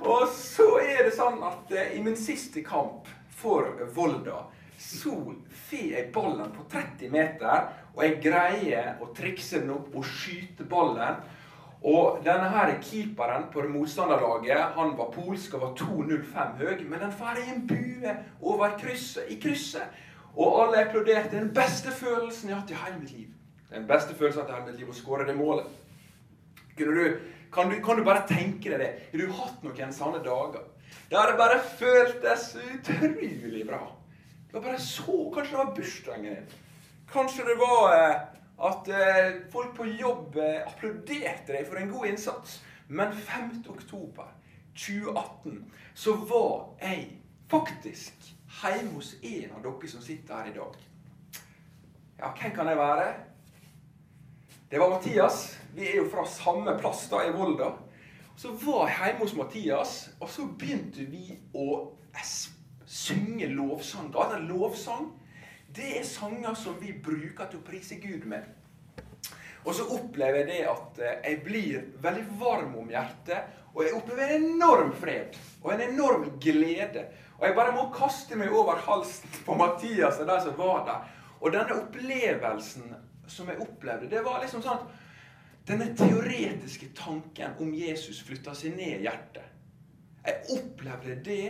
Og 0.06 0.28
så 0.30 0.68
er 0.78 1.08
det 1.08 1.16
sånn 1.16 1.40
at 1.42 1.72
eh, 1.74 1.96
i 1.98 2.02
min 2.04 2.16
siste 2.18 2.62
kamp 2.66 3.08
for 3.38 3.66
Volda 3.94 4.44
så 4.78 5.10
får 5.68 5.88
jeg 5.90 6.10
ballen 6.14 6.52
på 6.54 6.62
30 6.70 7.10
meter, 7.10 7.64
og 7.96 8.04
jeg 8.04 8.20
greier 8.22 9.00
å 9.02 9.08
trikse 9.14 9.58
den 9.58 9.72
opp 9.74 9.90
og 9.98 10.06
skyte 10.06 10.66
ballen. 10.70 11.18
Og 11.82 12.18
denne 12.24 12.48
her 12.50 12.72
keeperen 12.82 13.44
på 13.52 13.62
det 13.62 13.70
motstanderlaget 13.70 14.74
han 14.74 14.96
var 14.98 15.10
polsk 15.14 15.54
og 15.54 15.60
var 15.60 15.74
2,05 15.78 16.56
høy, 16.58 16.84
men 16.88 17.00
den 17.00 17.12
får 17.12 17.38
en 17.44 17.66
bue 17.68 18.14
over 18.42 18.74
krysset, 18.78 19.28
i 19.28 19.38
krysset. 19.40 19.86
Og 20.36 20.62
alle 20.62 20.84
applauderte. 20.84 21.36
Den 21.36 21.54
beste 21.54 21.90
følelsen 21.90 22.48
jeg 22.48 22.56
har 22.56 22.62
hatt 22.62 22.70
i 22.70 22.80
hele 22.84 23.00
mitt 23.00 23.12
liv. 23.12 23.28
Den 23.70 23.86
beste 23.86 24.14
følelsen 24.14 24.42
jeg 24.42 24.46
har 24.46 24.52
hatt 24.52 24.58
i 24.58 24.62
hele 24.62 24.72
mitt 24.72 24.80
liv, 24.80 24.90
å 24.90 24.98
skåre 24.98 25.26
det 25.26 25.36
målet. 25.38 25.70
Du, 26.78 26.84
kan, 27.52 27.70
du, 27.70 27.80
kan, 27.82 27.98
du, 27.98 28.04
bare 28.06 28.26
tenke 28.26 28.70
deg 28.70 28.82
det? 28.82 28.90
Har 29.12 29.22
du 29.22 29.38
hatt 29.38 29.64
noen 29.66 29.94
sånne 29.94 30.22
dager? 30.22 30.66
Der 31.10 31.30
det 31.30 31.38
bare 31.38 31.60
føltes 31.78 32.52
utrolig 32.58 33.64
bra. 33.66 33.80
Det 34.48 34.56
var 34.56 34.64
bare 34.70 34.80
så 34.80 35.16
Kanskje 35.34 35.52
det 35.52 35.58
var 35.58 35.74
bursdagen 35.76 36.24
din. 36.24 36.52
Kanskje 37.12 37.44
det 37.48 37.56
var 37.60 37.94
eh, 37.96 38.20
at 38.58 38.88
eh, 38.88 39.34
folk 39.52 39.76
på 39.76 39.86
jobb 39.86 40.36
eh, 40.36 40.62
applauderte 40.66 41.54
deg 41.54 41.66
for 41.68 41.78
en 41.78 41.92
god 41.92 42.10
innsats. 42.10 42.58
Men 42.88 43.12
5. 43.12 43.64
oktober 43.68 44.32
2018 44.74 45.64
så 45.94 46.14
var 46.14 46.74
jeg 46.82 47.08
faktisk 47.50 48.32
hjemme 48.62 48.96
hos 48.96 49.14
en 49.22 49.56
av 49.56 49.62
dere 49.64 49.90
som 49.90 50.02
sitter 50.02 50.40
her 50.40 50.50
i 50.50 50.56
dag. 50.56 50.78
Ja, 52.18 52.32
hvem 52.34 52.54
kan 52.54 52.70
jeg 52.70 52.78
være? 52.78 53.12
Det 54.70 54.80
var 54.80 54.90
Mathias. 54.90 55.58
Vi 55.74 55.86
er 55.86 56.00
jo 56.00 56.08
fra 56.10 56.26
samme 56.26 56.74
plass 56.80 57.06
da, 57.12 57.22
i 57.24 57.32
Volda. 57.32 57.70
Så 58.36 58.52
var 58.64 58.88
jeg 58.88 59.04
hjemme 59.04 59.26
hos 59.26 59.36
Mathias, 59.38 59.94
og 60.20 60.30
så 60.30 60.46
begynte 60.58 61.06
vi 61.10 61.38
å 61.54 61.94
synge 62.88 63.46
lovsang. 63.54 64.10
Det 64.10 64.18
var 64.18 64.36
En 64.36 64.50
lovsang 64.50 65.08
det 65.78 65.92
er 66.00 66.06
sanger 66.06 66.56
som 66.58 66.78
vi 66.80 66.92
bruker 66.92 67.46
til 67.48 67.60
å 67.60 67.66
prise 67.66 67.98
Gud 68.02 68.26
med. 68.28 68.46
Og 69.64 69.74
så 69.76 69.84
opplever 69.92 70.42
jeg 70.42 70.48
det 70.48 70.60
at 70.70 71.00
eh, 71.02 71.16
jeg 71.24 71.40
blir 71.44 71.88
veldig 72.02 72.26
varm 72.40 72.76
om 72.80 72.90
hjertet. 72.90 73.56
Og 73.74 73.82
jeg 73.84 73.94
opplever 73.98 74.34
en 74.34 74.46
enorm 74.54 74.94
fred 74.96 75.36
og 75.62 75.72
en 75.74 75.82
enorm 75.84 76.24
glede. 76.40 77.04
Og 77.38 77.46
jeg 77.46 77.56
bare 77.58 77.74
må 77.76 77.88
kaste 77.94 78.38
meg 78.38 78.54
over 78.54 78.80
halsen 78.86 79.34
på 79.46 79.56
Mathias 79.58 80.18
og 80.22 80.30
de 80.30 80.38
som 80.46 80.56
var 80.58 80.80
der. 80.88 81.12
Og 81.38 81.52
denne 81.54 81.76
opplevelsen 81.82 82.88
som 83.28 83.50
jeg 83.50 83.60
opplevde, 83.62 84.08
det 84.10 84.24
var 84.24 84.40
liksom 84.42 84.64
sånn 84.64 84.80
at 84.80 85.68
denne 85.68 85.90
teoretiske 85.94 86.88
tanken 86.96 87.58
om 87.60 87.74
Jesus 87.76 88.22
flytta 88.24 88.54
seg 88.56 88.74
ned 88.78 89.02
i 89.02 89.04
hjertet. 89.04 89.44
Jeg 90.24 90.56
opplevde 90.56 91.18
det 91.24 91.42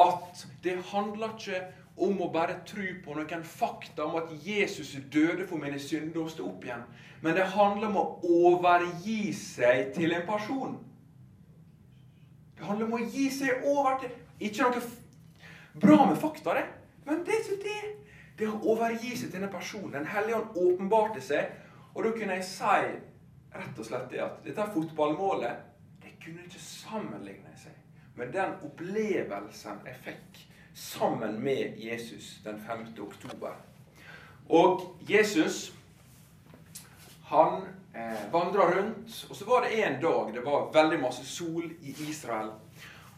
at 0.00 0.42
det 0.64 0.74
handler 0.90 1.36
ikke 1.38 1.62
om 2.00 2.20
å 2.24 2.30
bare 2.32 2.60
tro 2.68 2.86
på 3.04 3.14
noen 3.16 3.42
fakta 3.44 4.06
om 4.06 4.16
at 4.20 4.32
Jesus 4.44 4.94
døde 5.12 5.46
for 5.48 5.60
mine 5.60 5.78
synder 5.80 6.22
og 6.22 6.30
sto 6.32 6.46
opp 6.48 6.64
igjen. 6.64 6.82
Men 7.20 7.36
det 7.36 7.50
handler 7.52 7.90
om 7.90 7.98
å 8.00 8.06
overgi 8.46 9.32
seg 9.36 9.92
til 9.96 10.14
en 10.16 10.26
person. 10.28 10.78
Det 12.56 12.64
handler 12.68 12.88
om 12.88 12.98
å 12.98 13.04
gi 13.04 13.28
seg 13.32 13.64
over 13.68 14.00
til 14.00 14.18
Ikke 14.40 14.64
noe 14.64 14.80
bra 15.82 16.06
med 16.08 16.16
fakta, 16.16 16.54
det. 16.56 16.64
Men 17.04 17.24
det 17.26 17.34
er 17.36 17.58
det. 17.60 17.80
Det 18.38 18.46
å 18.48 18.60
overgi 18.72 19.12
seg 19.20 19.34
til 19.34 19.44
en 19.44 19.52
person. 19.52 19.90
Den 19.92 20.06
hellige 20.08 20.38
ånd 20.38 20.56
åpenbarte 20.56 21.20
seg. 21.20 21.50
Og 21.92 22.06
da 22.06 22.12
kunne 22.16 22.38
jeg 22.38 22.46
si 22.48 22.78
rett 23.52 23.78
og 23.82 23.86
slett 23.86 24.08
det 24.12 24.22
at 24.24 24.40
dette 24.46 24.66
fotballmålet 24.72 25.66
det 26.00 26.14
kunne 26.22 26.46
ikke 26.46 26.62
sammenligne 26.62 27.52
seg 27.58 27.76
med 28.18 28.32
den 28.34 28.56
opplevelsen 28.66 29.82
jeg 29.88 29.98
fikk 30.04 30.40
sammen 30.80 31.40
med 31.44 31.78
Jesus 31.78 32.40
den 32.44 32.60
5. 32.66 32.86
oktober. 33.00 33.52
Og 34.48 34.80
Jesus 35.08 35.72
han 37.24 37.62
eh, 37.94 38.32
vandra 38.32 38.70
rundt, 38.74 39.26
og 39.30 39.36
så 39.36 39.44
var 39.44 39.60
det 39.60 39.84
en 39.84 40.00
dag 40.02 40.32
det 40.34 40.40
var 40.44 40.72
veldig 40.72 41.00
masse 41.02 41.26
sol 41.26 41.68
i 41.82 41.94
Israel. 42.08 42.50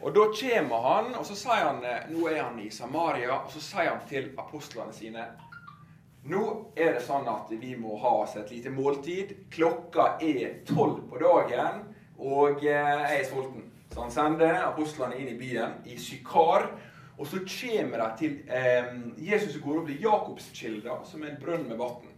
Og 0.01 0.15
Da 0.15 0.27
kommer 0.41 0.83
han, 0.89 1.15
og 1.15 1.27
så 1.27 1.39
sier 1.39 1.65
han, 1.69 1.85
eh, 1.85 2.11
nå 2.11 2.27
er 2.29 2.43
han 2.43 2.59
i 2.61 2.71
Samaria, 2.71 3.39
og 3.45 3.51
så 3.55 3.61
sier 3.63 3.93
han 3.95 4.05
til 4.09 4.33
apostlene 4.39 4.93
sine 4.93 5.31
Nå 6.23 6.43
er 6.79 6.93
det 6.95 7.01
sånn 7.03 7.27
at 7.27 7.49
vi 7.51 7.73
må 7.75 7.97
ha 7.99 8.11
oss 8.23 8.37
et 8.39 8.51
lite 8.55 8.71
måltid. 8.71 9.33
Klokka 9.51 10.21
er 10.23 10.61
tolv 10.69 11.01
på 11.11 11.19
dagen, 11.19 11.81
og 12.19 12.63
eh, 12.63 13.07
jeg 13.09 13.21
er 13.21 13.25
sulten. 13.27 13.65
Så 13.91 14.05
han 14.05 14.15
sender 14.15 14.63
apostlene 14.69 15.19
inn 15.19 15.33
i 15.33 15.39
byen, 15.39 15.81
i 15.85 15.97
Sykar. 15.99 16.69
Og 17.23 17.29
så 17.31 17.39
kommer 17.47 18.01
de 18.03 18.07
til 18.19 18.33
eh, 18.51 18.89
Jesus 19.31 19.61
går 19.63 19.77
over 19.77 19.87
til 19.87 20.03
Jakobskilda, 20.03 20.97
som 21.07 21.23
er 21.23 21.31
en 21.31 21.39
brønn 21.39 21.69
med 21.69 21.79
vann. 21.79 22.09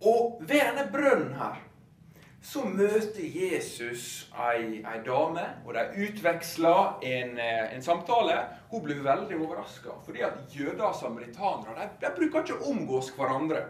Og 0.00 0.38
ved 0.40 0.62
denne 0.62 0.86
brønnen 0.92 1.34
her 1.36 1.58
så 2.44 2.62
møter 2.64 3.20
Jesus 3.20 4.30
ei, 4.36 4.80
ei 4.80 5.02
dame, 5.04 5.44
og 5.64 5.76
de 5.76 6.06
utveksler 6.06 7.04
en, 7.10 7.36
eh, 7.40 7.74
en, 7.76 7.84
samtale. 7.84 8.38
Hun 8.72 8.84
blir 8.84 9.04
veldig 9.04 9.36
overraska, 9.36 9.98
fordi 10.08 10.24
at 10.24 10.56
jøder 10.56 10.88
og 10.88 10.96
samaritanere 10.96 11.76
de, 11.76 11.90
de, 12.00 12.14
bruker 12.16 12.44
ikke 12.44 12.58
å 12.62 12.72
omgås 12.72 13.12
hverandre. 13.16 13.66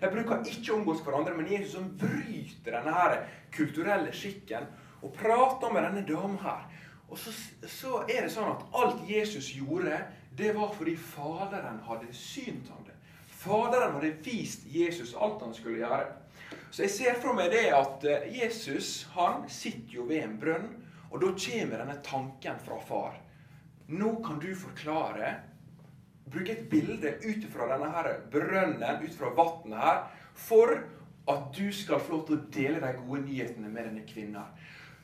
De 0.00 0.12
bruker 0.12 0.40
ikke 0.48 0.72
å 0.72 0.80
omgås 0.80 1.04
hverandre, 1.04 1.36
men 1.36 1.52
Jesus 1.52 1.76
som 1.76 1.92
bryter 2.00 2.78
denne 2.80 2.96
her 2.96 3.20
kulturelle 3.52 4.12
skikken 4.16 4.72
og 5.02 5.12
prater 5.20 5.72
med 5.72 5.84
denne 5.84 6.08
dama 6.08 6.40
her. 6.48 6.77
Og 7.08 7.18
så, 7.18 7.32
så, 7.64 8.02
er 8.08 8.26
det 8.26 8.32
sånn 8.32 8.50
at 8.52 8.64
alt 8.76 9.04
Jesus 9.08 9.50
gjorde, 9.56 10.02
det 10.36 10.52
var 10.56 10.72
fordi 10.76 10.94
Faderen 11.00 11.80
hadde 11.86 12.12
synt 12.14 12.68
ham 12.70 12.84
det. 12.86 12.96
Faderen 13.38 13.96
hadde 13.96 14.12
vist 14.24 14.66
Jesus 14.68 15.14
alt 15.16 15.42
han 15.42 15.54
skulle 15.56 15.80
gjøre. 15.80 16.04
Så 16.70 16.84
jeg 16.84 16.92
ser 16.92 17.20
for 17.22 17.36
meg 17.36 17.52
det 17.54 17.68
at 17.72 18.04
eh, 18.04 18.28
Jesus 18.42 19.06
han 19.14 19.46
sitter 19.50 19.98
jo 20.00 20.04
ved 20.08 20.24
en 20.24 20.36
brønn, 20.40 20.68
og 21.08 21.22
da 21.22 21.32
kommer 21.32 21.80
denne 21.80 21.96
tanken 22.04 22.60
fra 22.60 22.80
far. 22.84 23.16
Nå 23.88 24.18
kan 24.24 24.40
du 24.42 24.50
forklare 24.56 25.38
Bruke 26.28 26.52
et 26.52 26.66
bilde 26.68 27.14
ut 27.24 27.44
fra 27.48 27.70
denne 27.70 27.86
her 27.94 28.08
brønnen, 28.28 29.04
ut 29.04 29.14
fra 29.16 29.30
vannet 29.32 29.78
her, 29.80 30.00
for 30.36 30.74
at 31.28 31.46
du 31.56 31.72
skal 31.72 32.00
få 32.00 32.18
lov 32.18 32.26
til 32.26 32.36
å 32.36 32.48
dele 32.52 32.82
de 32.82 32.90
gode 32.98 33.22
nyhetene 33.24 33.70
med 33.72 33.88
denne 33.88 34.04
kvinnen. 34.08 34.50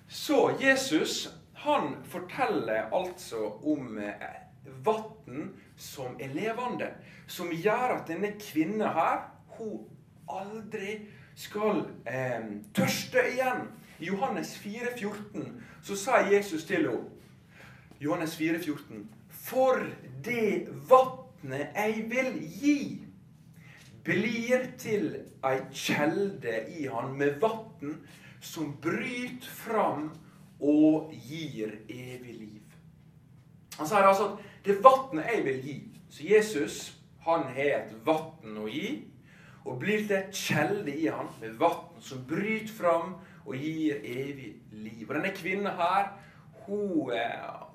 Så 0.08 0.50
Jesus 0.60 1.30
han 1.64 1.94
forteller 2.04 2.90
altså 2.92 3.46
om 3.64 3.98
eh, 3.98 4.34
vann 4.84 5.54
som 5.76 6.16
er 6.20 6.34
levende, 6.36 6.90
som 7.26 7.48
gjør 7.52 7.96
at 7.96 8.08
denne 8.08 8.34
kvinnen 8.40 8.84
her, 8.84 9.22
hun 9.56 9.86
aldri 10.28 10.98
skal 11.36 11.86
eh, 12.04 12.50
tørste 12.76 13.24
igjen. 13.32 13.66
I 13.98 14.10
Johannes 14.10 14.56
4, 14.58 14.92
14, 14.98 15.62
så 15.82 15.96
sa 15.96 16.20
Jesus 16.28 16.66
til 16.68 16.84
henne 16.84 17.10
Johannes 18.00 18.36
4, 18.36 18.58
14, 18.58 19.06
For 19.30 19.86
det 20.24 20.66
vatnet 20.90 21.72
jeg 21.76 22.04
vil 22.10 22.32
gi, 22.60 22.80
blir 24.04 24.66
til 24.76 25.14
ei 25.46 25.62
kjelde 25.72 26.58
i 26.76 26.84
han 26.92 27.14
med 27.16 27.38
vann 27.40 28.02
som 28.44 28.74
bryter 28.82 29.48
fram 29.48 30.10
og 30.64 31.12
gir 31.28 31.76
evig 31.88 32.34
liv. 32.40 32.76
Han 33.78 33.88
sier 33.90 34.06
altså 34.06 34.30
at 34.32 34.44
det 34.64 34.78
vannet 34.84 35.26
jeg 35.28 35.44
vil 35.44 35.64
gi 35.64 35.78
Så 36.08 36.22
Jesus 36.28 36.76
han 37.24 37.48
har 37.56 37.80
et 37.80 37.92
vann 38.06 38.58
å 38.60 38.68
gi 38.70 39.02
og 39.64 39.78
blir 39.80 40.04
til 40.04 40.18
et 40.18 40.36
kjelde 40.36 40.92
i 40.92 41.06
han 41.08 41.30
med 41.40 41.56
vann 41.60 42.02
som 42.04 42.20
bryter 42.28 42.72
fram 42.76 43.14
og 43.46 43.56
gir 43.56 44.00
evig 44.04 44.50
liv. 44.72 45.06
Og 45.08 45.14
denne 45.16 45.32
kvinnen 45.36 45.78
her, 45.78 46.10
hun, 46.66 47.10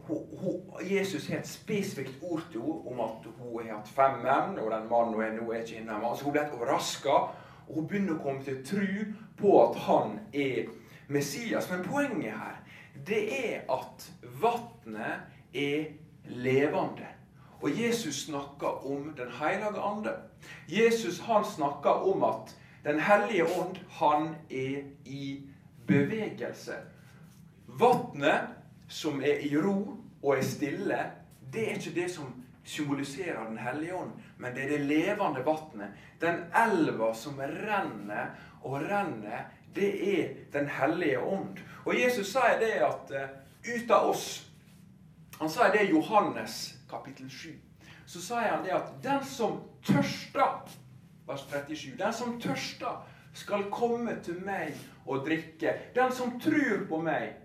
hun, 0.08 0.22
hun, 0.42 0.62
Jesus 0.86 1.28
har 1.28 1.42
et 1.42 1.50
spesifikt 1.50 2.22
ord 2.22 2.46
til 2.52 2.62
henne 2.62 2.94
om 2.94 3.02
at 3.06 3.26
hun 3.40 3.58
har 3.58 3.80
hatt 3.80 3.90
fem 3.94 4.22
menn, 4.22 4.58
og 4.62 4.72
den 4.74 4.90
mannen 4.90 5.18
hun 5.18 5.26
er 5.26 5.36
nå, 5.38 5.50
er 5.52 5.66
ikke 5.66 5.82
innom. 5.82 6.06
Så 6.16 6.30
hun 6.30 6.38
ble 6.38 6.46
overraska, 6.54 7.18
og 7.68 7.76
hun 7.76 7.90
begynner 7.90 8.18
å 8.18 8.24
komme 8.24 8.46
til 8.46 8.62
tro 8.66 9.10
på 9.42 9.58
at 9.64 9.82
han 9.88 10.18
er 10.34 10.70
Messias. 11.10 11.70
Men 11.72 11.86
poenget 11.86 12.38
her, 12.38 12.62
det 13.08 13.24
er 13.54 13.62
at 13.72 14.12
vannet 14.42 15.22
er 15.54 15.86
levende. 16.30 17.08
Og 17.62 17.82
Jesus 17.82 18.26
snakker 18.26 18.86
om 18.92 19.14
Den 19.18 19.32
hellige 19.32 19.82
ande. 19.82 20.14
Jesus 20.68 21.20
han 21.20 21.46
snakker 21.46 21.90
om 21.90 22.24
at 22.24 22.56
Den 22.84 23.00
hellige 23.00 23.44
ånd, 23.44 23.76
han 23.90 24.36
er 24.50 24.82
i 25.06 25.42
bevegelse. 25.88 26.74
Vannet 27.68 28.42
som 28.88 29.22
er 29.22 29.40
i 29.44 29.58
ro 29.58 29.98
og 30.24 30.38
er 30.38 30.44
stille, 30.44 31.00
det 31.54 31.66
er 31.68 31.76
ikke 31.76 31.96
det 32.02 32.12
som 32.12 32.34
symboliserer 32.64 33.48
Den 33.48 33.58
hellige 33.58 33.96
ånd, 33.96 34.12
men 34.38 34.56
det 34.56 34.64
er 34.64 34.70
det 34.70 34.80
levende 34.80 35.46
vannet. 35.46 35.96
Den 36.22 36.44
elva 36.56 37.14
som 37.14 37.40
renner 37.40 38.36
og 38.64 38.82
renner, 38.82 39.50
det 39.76 40.20
er 40.20 40.34
Den 40.54 40.68
hellige 40.68 41.20
ånd. 41.20 41.58
Og 41.90 41.98
Jesus 41.98 42.30
sier 42.36 42.60
det 42.62 42.76
at 42.86 43.16
uh, 43.16 43.32
ut 43.66 43.92
av 43.92 44.12
oss 44.12 44.28
Han 45.40 45.50
sier 45.50 45.72
det 45.74 45.88
i 45.88 45.92
Johannes 45.94 46.60
kapittel 46.92 47.30
7 47.32 47.56
så 48.10 48.20
sier 48.26 48.48
han 48.50 48.64
det 48.66 48.74
at 48.74 48.88
den 49.04 49.22
som 49.26 49.60
tørster 49.86 50.72
Vers 51.30 51.46
37. 51.50 51.98
Den 51.98 52.14
som 52.14 52.40
tørster, 52.42 53.06
skal 53.34 53.68
komme 53.72 54.16
til 54.26 54.40
meg 54.42 54.74
og 55.06 55.22
drikke. 55.28 55.76
Den 55.96 56.12
som 56.12 56.40
tror 56.42 56.88
på 56.90 56.98
meg, 57.06 57.36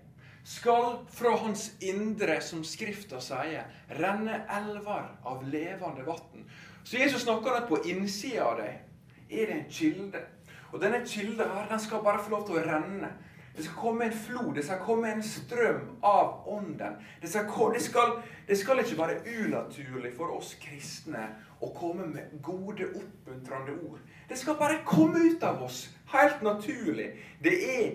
skal 0.45 0.97
fra 1.13 1.35
hans 1.43 1.67
indre, 1.85 2.39
som 2.41 2.65
Skrifta 2.65 3.21
sier, 3.21 3.69
renne 4.01 4.41
elver 4.57 5.11
av 5.29 5.45
levende 5.53 6.07
vann. 6.07 6.47
Så 6.85 6.97
Jesus 7.01 7.27
snakker 7.27 7.59
at 7.59 7.69
på 7.69 7.83
innsida 7.89 8.49
av 8.49 8.59
deg 8.61 8.81
er 9.29 9.53
det 9.53 9.59
en 9.59 9.69
kilde. 9.69 10.25
Og 10.73 10.81
denne 10.81 11.05
kilden 11.07 11.45
her, 11.45 11.69
den 11.69 11.81
skal 11.81 12.03
bare 12.05 12.25
få 12.25 12.33
lov 12.33 12.49
til 12.49 12.61
å 12.61 12.65
renne. 12.65 13.13
Det 13.57 13.63
skal 13.63 13.75
komme 13.75 14.05
en 14.05 14.13
flod, 14.13 14.55
det 14.55 14.65
skal 14.67 14.81
komme 14.83 15.13
en 15.13 15.23
strøm 15.23 15.83
av 16.03 16.49
Ånden. 16.51 16.97
Det 17.21 17.29
skal, 17.31 17.75
det, 17.75 17.83
skal, 17.83 18.17
det 18.49 18.57
skal, 18.59 18.81
ikke 18.83 18.99
være 18.99 19.21
unaturlig 19.45 20.11
for 20.17 20.35
oss 20.35 20.57
kristne 20.59 21.29
å 21.63 21.71
komme 21.77 22.09
med 22.11 22.35
gode, 22.43 22.89
oppmuntrende 22.99 23.77
ord. 23.87 24.01
Det 24.29 24.39
skal 24.41 24.59
bare 24.59 24.81
komme 24.87 25.23
ut 25.23 25.47
av 25.47 25.63
oss, 25.63 25.87
helt 26.11 26.43
naturlig. 26.43 27.13
Det 27.39 27.55
er 27.77 27.87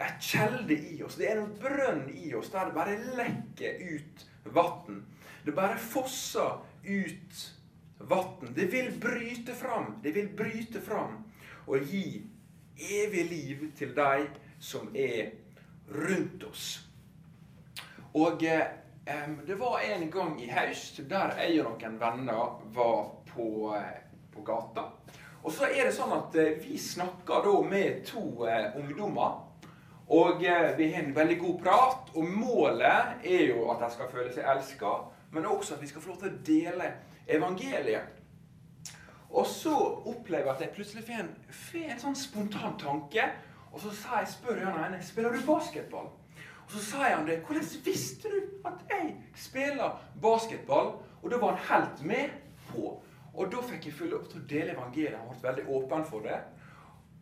en 0.00 0.18
kjelde 0.18 0.74
i 0.74 0.98
oss, 1.06 1.20
det 1.20 1.30
er 1.30 1.38
en 1.38 1.54
brønn 1.60 2.08
i 2.10 2.34
oss 2.34 2.50
der 2.50 2.72
det 2.72 2.74
bare 2.74 2.98
lekker 3.20 3.78
ut 3.94 4.26
vann. 4.50 5.04
Det 5.46 5.54
bare 5.54 5.78
fosser 5.78 6.58
ut 6.82 7.46
vann. 8.10 8.54
Det 8.56 8.66
vil 8.72 8.90
bryte 9.00 9.54
fram, 9.54 10.00
det 10.02 10.18
vil 10.18 10.34
bryte 10.34 10.82
fram 10.82 11.20
og 11.70 11.86
gi 11.86 12.24
evig 12.80 13.26
liv 13.30 13.66
til 13.78 13.92
deg 13.94 14.26
som 14.60 14.92
er 14.94 15.32
rundt 15.88 16.44
oss. 16.44 16.68
Og 18.14 18.42
eh, 18.44 18.66
det 19.46 19.56
var 19.58 19.80
en 19.86 20.10
gang 20.10 20.36
i 20.42 20.50
høst 20.50 21.00
der 21.10 21.34
jeg 21.40 21.60
og 21.64 21.72
noen 21.72 21.98
venner 22.00 22.60
var 22.74 23.04
på, 23.30 23.48
eh, 23.78 24.00
på 24.34 24.44
gata. 24.46 24.90
Og 25.42 25.52
så 25.52 25.70
er 25.70 25.88
det 25.88 25.94
sånn 25.96 26.12
at 26.12 26.34
eh, 26.36 26.58
vi 26.60 26.78
snakker 26.78 27.44
da 27.46 27.54
med 27.64 28.04
to 28.08 28.44
eh, 28.46 28.74
ungdommer. 28.76 29.38
Og 30.10 30.42
eh, 30.44 30.72
vi 30.76 30.90
har 30.92 31.04
en 31.04 31.16
veldig 31.16 31.38
god 31.40 31.58
prat. 31.62 32.14
Og 32.14 32.28
målet 32.28 33.24
er 33.24 33.46
jo 33.52 33.70
at 33.72 33.80
de 33.84 33.90
skal 33.94 34.10
føle 34.12 34.32
seg 34.34 34.48
elska, 34.52 34.94
men 35.32 35.48
også 35.48 35.76
at 35.76 35.84
vi 35.84 35.90
skal 35.90 36.04
få 36.04 36.12
lov 36.12 36.20
til 36.22 36.32
å 36.32 36.42
dele 36.50 36.90
evangeliet. 37.30 38.16
Og 39.30 39.46
så 39.46 39.72
opplever 40.10 40.48
jeg 40.48 40.54
at 40.56 40.64
jeg 40.64 40.74
plutselig 40.74 41.04
får 41.06 41.22
en, 41.22 41.34
en 41.86 42.02
sånn 42.02 42.18
spontan 42.18 42.74
tanke 42.80 43.28
og 43.72 43.80
så 43.80 43.92
sa 43.94 44.18
jeg, 44.18 44.28
spør 44.28 44.64
han 44.64 44.80
ene 44.84 45.02
spiller 45.02 45.32
du 45.32 45.44
basketball. 45.46 46.10
Og 46.64 46.72
så 46.74 46.84
sa 46.84 46.96
han 47.02 47.26
det. 47.26 47.40
Hvordan 47.46 47.64
visste 47.84 48.28
du 48.28 48.68
at 48.68 48.82
jeg 48.90 49.16
spiller 49.34 50.02
basketball? 50.22 50.92
Og 51.22 51.30
da 51.30 51.38
var 51.38 51.54
han 51.54 51.66
helt 51.70 52.04
med 52.04 52.28
på. 52.68 53.02
Og 53.34 53.52
da 53.52 53.62
fikk 53.62 53.86
jeg 53.86 53.94
full 53.94 54.14
opp 54.14 54.28
til 54.30 54.42
å 54.42 54.48
dele 54.50 54.74
evangeliet. 54.74 55.18
Han 55.18 55.30
ble 55.34 55.48
veldig 55.48 55.64
åpen 55.68 56.04
for 56.06 56.26
det. 56.26 56.38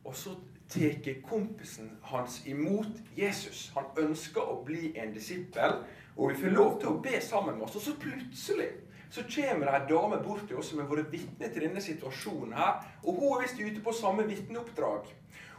Og 0.04 0.16
så 0.16 0.34
tar 0.68 1.22
kompisen 1.24 1.90
hans 2.02 2.42
imot 2.46 3.00
Jesus. 3.16 3.70
Han 3.76 3.88
ønsker 3.96 4.40
å 4.40 4.60
bli 4.64 4.92
en 4.96 5.14
disippel. 5.14 5.80
Og 6.16 6.32
vi 6.32 6.42
får 6.42 6.56
lov 6.56 6.80
til 6.80 6.92
å 6.92 7.00
be 7.04 7.20
sammen 7.24 7.56
med 7.56 7.68
oss. 7.68 7.76
Og 7.76 7.86
så 7.88 7.96
plutselig 8.00 8.68
så 9.10 9.24
kommer 9.24 9.66
det 9.66 9.74
ei 9.74 9.88
dame 9.88 10.18
bort 10.24 10.44
til 10.48 10.58
oss 10.60 10.68
som 10.68 10.82
har 10.82 10.88
vært 10.90 11.12
vitne 11.12 11.48
til 11.48 11.64
denne 11.64 11.80
situasjonen 11.80 12.52
her. 12.56 12.82
Og 13.04 13.16
hun 13.16 13.36
er 13.36 13.46
visst 13.46 13.60
ute 13.62 13.84
på 13.84 13.94
samme 13.96 14.26
vitneoppdrag. 14.28 15.08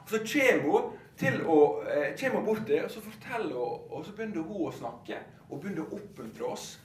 Og 0.03 0.09
så 0.09 0.21
kommer 0.33 0.71
hun 0.71 0.91
til 1.19 1.41
å, 1.43 1.83
eh, 1.83 2.15
kommer 2.19 2.45
bort 2.45 2.65
til 2.67 2.83
og 2.83 2.91
så 2.91 3.01
forteller 3.01 3.55
hun, 3.55 3.85
og 3.89 4.05
så 4.05 4.15
begynner 4.15 4.41
hun 4.41 4.67
å 4.67 4.71
snakke 4.71 5.19
og 5.49 5.61
begynner 5.61 5.85
å 5.85 5.99
oppmuntre 5.99 6.45
oss. 6.45 6.79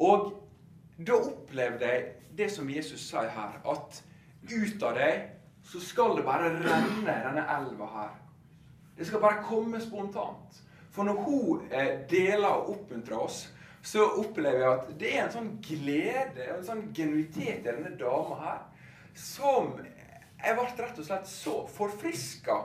Og 0.00 0.32
da 0.98 1.12
opplevde 1.12 1.86
jeg 1.86 2.04
det 2.36 2.50
som 2.50 2.68
Jesus 2.70 3.00
sier 3.10 3.28
her, 3.28 3.60
at 3.64 4.02
ut 4.50 4.82
av 4.82 4.94
deg 4.94 5.30
så 5.64 5.80
skal 5.80 6.16
det 6.16 6.24
bare 6.24 6.52
renne 6.52 7.16
denne 7.24 7.46
elva 7.56 7.86
her. 7.86 8.14
Det 8.98 9.06
skal 9.06 9.20
bare 9.20 9.42
komme 9.44 9.80
spontant. 9.80 10.60
For 10.90 11.04
når 11.04 11.22
hun 11.24 11.64
eh, 11.72 11.96
deler 12.10 12.48
og 12.48 12.70
oppmuntrer 12.76 13.18
oss, 13.18 13.48
så 13.84 14.04
opplever 14.20 14.60
jeg 14.60 14.70
at 14.70 14.92
det 15.00 15.10
er 15.10 15.24
en 15.24 15.32
sånn 15.34 15.50
glede 15.64 16.46
en 16.54 16.64
sånn 16.64 16.84
genuitet 16.96 17.58
i 17.58 17.64
denne 17.66 17.90
dama 18.00 18.38
her 18.40 18.62
som 19.18 19.74
jeg 20.44 20.56
ble 20.58 20.66
rett 20.84 20.98
og 20.98 21.06
slett 21.06 21.28
så 21.28 21.58
forfriska 21.76 22.58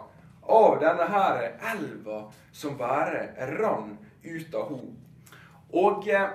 av 0.50 0.80
denne 0.82 1.06
her 1.14 1.42
elva 1.74 2.24
som 2.52 2.78
bare 2.78 3.28
rann 3.58 3.98
ut 4.24 4.56
av 4.56 4.72
henne. 4.74 4.96
Og 5.70 6.08
eh, 6.10 6.30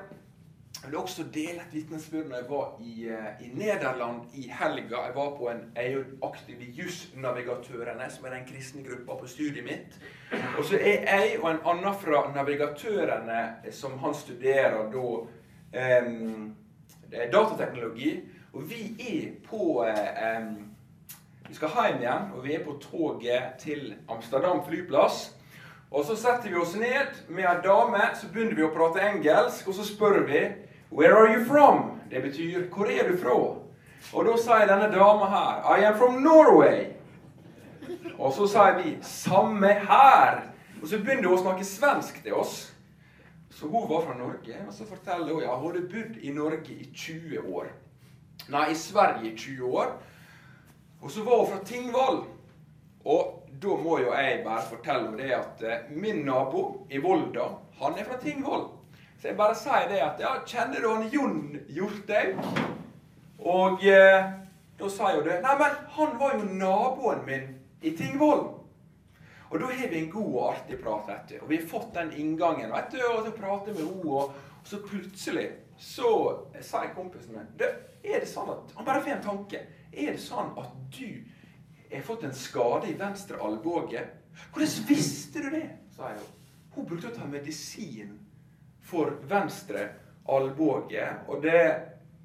Jeg 0.85 0.91
vil 0.91 0.99
også 1.01 1.25
dele 1.33 1.63
et 1.63 1.73
vitnesbyrd 1.73 2.27
når 2.29 2.37
jeg 2.37 2.47
var 2.51 2.73
i, 2.85 3.07
eh, 3.09 3.47
i, 3.47 3.47
Nederland 3.57 4.35
i 4.37 4.43
helga. 4.53 4.99
Jeg 5.07 5.15
var 5.15 5.31
på 5.39 5.47
en, 5.49 5.63
jeg 5.77 5.87
er 5.87 5.95
jo 5.95 6.03
aktiv 6.27 6.61
i 6.61 6.69
Jussnavigatørene, 6.77 8.11
som 8.11 8.27
er 8.27 8.35
den 8.35 8.45
kristne 8.45 8.83
gruppa 8.85 9.17
på 9.23 9.27
studiet 9.27 9.65
mitt. 9.65 9.97
Og 10.59 10.65
så 10.69 10.77
er 10.77 11.09
jeg 11.09 11.39
og 11.41 11.49
en 11.51 11.63
annen 11.73 11.97
fra 12.03 12.21
Navigatørene, 12.35 13.73
som 13.73 13.97
han 14.03 14.15
studerer 14.15 14.91
da 14.93 15.07
um, 16.05 16.55
datateknologi. 17.33 18.13
Og 18.53 18.69
vi 18.71 18.83
er 19.01 19.33
på 19.49 19.87
um, 19.89 20.74
Vi 21.49 21.55
skal 21.55 21.69
hjem 21.69 21.99
igjen, 22.01 22.31
og 22.35 22.45
vi 22.45 22.55
er 22.55 22.65
på 22.65 22.79
toget 22.81 23.59
til 23.59 23.95
Amsterdam 24.09 24.63
flyplass. 24.65 25.35
Og 25.91 26.05
så 26.05 26.17
setter 26.17 26.49
vi 26.49 26.57
oss 26.57 26.73
ned 26.77 27.19
med 27.29 27.45
ei 27.45 27.59
dame, 27.63 28.01
så 28.17 28.31
begynner 28.33 28.57
vi 28.57 28.65
å 28.65 28.73
prate 28.73 29.03
engelsk, 29.05 29.69
og 29.69 29.77
så 29.77 29.85
spør 29.87 30.25
vi 30.27 30.41
Where 30.95 31.17
are 31.19 31.35
you 31.35 31.45
from? 31.45 32.01
Det 32.11 32.23
betyr 32.23 32.69
'Hvor 32.69 32.87
er 32.87 33.09
du 33.09 33.17
fra?' 33.17 33.61
Og 34.13 34.25
da 34.25 34.37
sier 34.37 34.67
denne 34.67 34.93
dama 34.93 35.27
her 35.27 35.77
'I 35.77 35.85
am 35.85 35.99
from 35.99 36.15
Norway'. 36.15 36.93
Og 38.19 38.33
så 38.33 38.47
sier 38.47 38.83
vi 38.83 38.99
'Samme 39.03 39.69
her'. 39.69 40.43
Og 40.83 40.89
så 40.89 40.99
begynner 40.99 41.29
hun 41.29 41.39
å 41.39 41.43
snakke 41.43 41.65
svensk 41.65 42.23
til 42.23 42.35
oss. 42.35 42.75
Så 43.51 43.67
hun 43.67 43.89
var 43.89 44.01
fra 44.01 44.19
Norge, 44.19 44.57
og 44.67 44.73
så 44.73 44.85
forteller 44.87 45.33
hun 45.33 45.43
ja, 45.43 45.57
hun 45.57 45.73
hadde 45.73 45.89
bodd 45.89 46.17
i 46.23 46.33
Norge 46.33 46.73
i 46.73 46.91
20 46.95 47.39
år. 47.55 47.67
Nei, 48.49 48.71
i 48.71 48.75
Sverige 48.75 49.33
i 49.33 49.37
20 49.37 49.65
år. 49.65 49.93
Og 51.05 51.11
så 51.11 51.25
var 51.25 51.43
hun 51.43 51.51
fra 51.53 51.65
Tingvoll. 51.69 52.23
Og 53.05 53.51
da 53.63 53.75
må 53.77 53.99
jo 54.01 54.13
jeg 54.15 54.41
bare 54.45 54.63
fortelle 54.65 55.09
om 55.09 55.19
det 55.19 55.35
at 55.37 55.63
eh, 55.63 55.91
min 55.93 56.25
nabo 56.25 56.87
i 56.91 56.99
Volda, 56.99 57.51
han 57.81 57.99
er 57.99 58.09
fra 58.09 58.17
Tingvoll. 58.23 58.65
Så 59.21 59.29
jeg 59.29 59.37
bare 59.37 59.57
sier 59.57 59.85
det 59.91 60.01
at 60.05 60.21
ja, 60.21 60.33
kjenner 60.49 60.81
du 60.81 60.89
han 60.89 61.05
Jon 61.13 61.37
Hjorthaug? 61.69 62.41
Og 63.45 63.85
eh, 63.85 64.31
da 64.81 64.91
sa 64.91 65.13
jo 65.15 65.23
det 65.27 65.43
Nei, 65.45 65.55
men 65.61 65.77
han 65.99 66.17
var 66.21 66.39
jo 66.39 66.49
naboen 66.49 67.23
min 67.29 67.47
i 67.85 67.93
Tingvoll. 67.97 68.47
Og 69.51 69.61
da 69.61 69.69
har 69.69 69.93
vi 69.93 70.01
en 70.01 70.11
god 70.11 70.33
og 70.33 70.49
artig 70.55 70.81
prat, 70.81 71.05
vet 71.09 71.29
du. 71.31 71.37
Og 71.45 71.51
vi 71.53 71.61
har 71.61 71.69
fått 71.69 71.93
den 71.95 72.13
inngangen. 72.17 72.73
vet 72.73 72.91
du, 72.91 73.01
Og 73.13 73.27
så 73.27 73.37
prater 73.37 73.73
vi 73.73 73.85
med 73.85 73.93
henne, 73.93 74.11
og 74.11 74.33
så 74.65 74.81
plutselig 74.81 75.51
så 75.79 76.11
sier 76.61 76.95
kompisen 76.95 77.37
min 77.37 77.49
det, 77.59 77.69
Er 78.05 78.21
det 78.21 78.29
sånn 78.29 78.51
at 78.51 78.73
Han 78.77 78.87
bare 78.87 79.03
får 79.03 79.19
en 79.19 79.27
tanke. 79.29 79.61
Er 79.95 80.13
det 80.15 80.23
sånn 80.23 80.53
at 80.59 80.75
du 80.97 81.25
har 81.93 82.05
fått 82.07 82.25
en 82.27 82.35
skade 82.35 82.91
i 82.91 82.99
venstre 82.99 83.39
albue? 83.39 84.05
Hvordan 84.53 84.87
visste 84.89 85.43
du 85.45 85.51
det? 85.55 85.69
sa 85.95 86.11
jeg. 86.11 86.25
Hun 86.75 86.87
brukte 86.87 87.13
å 87.13 87.15
ta 87.15 87.27
medisin 87.31 88.17
for 88.83 89.15
venstre 89.31 89.89
albue. 90.27 91.05
Og 91.29 91.43
det 91.45 91.61
er 91.61 91.85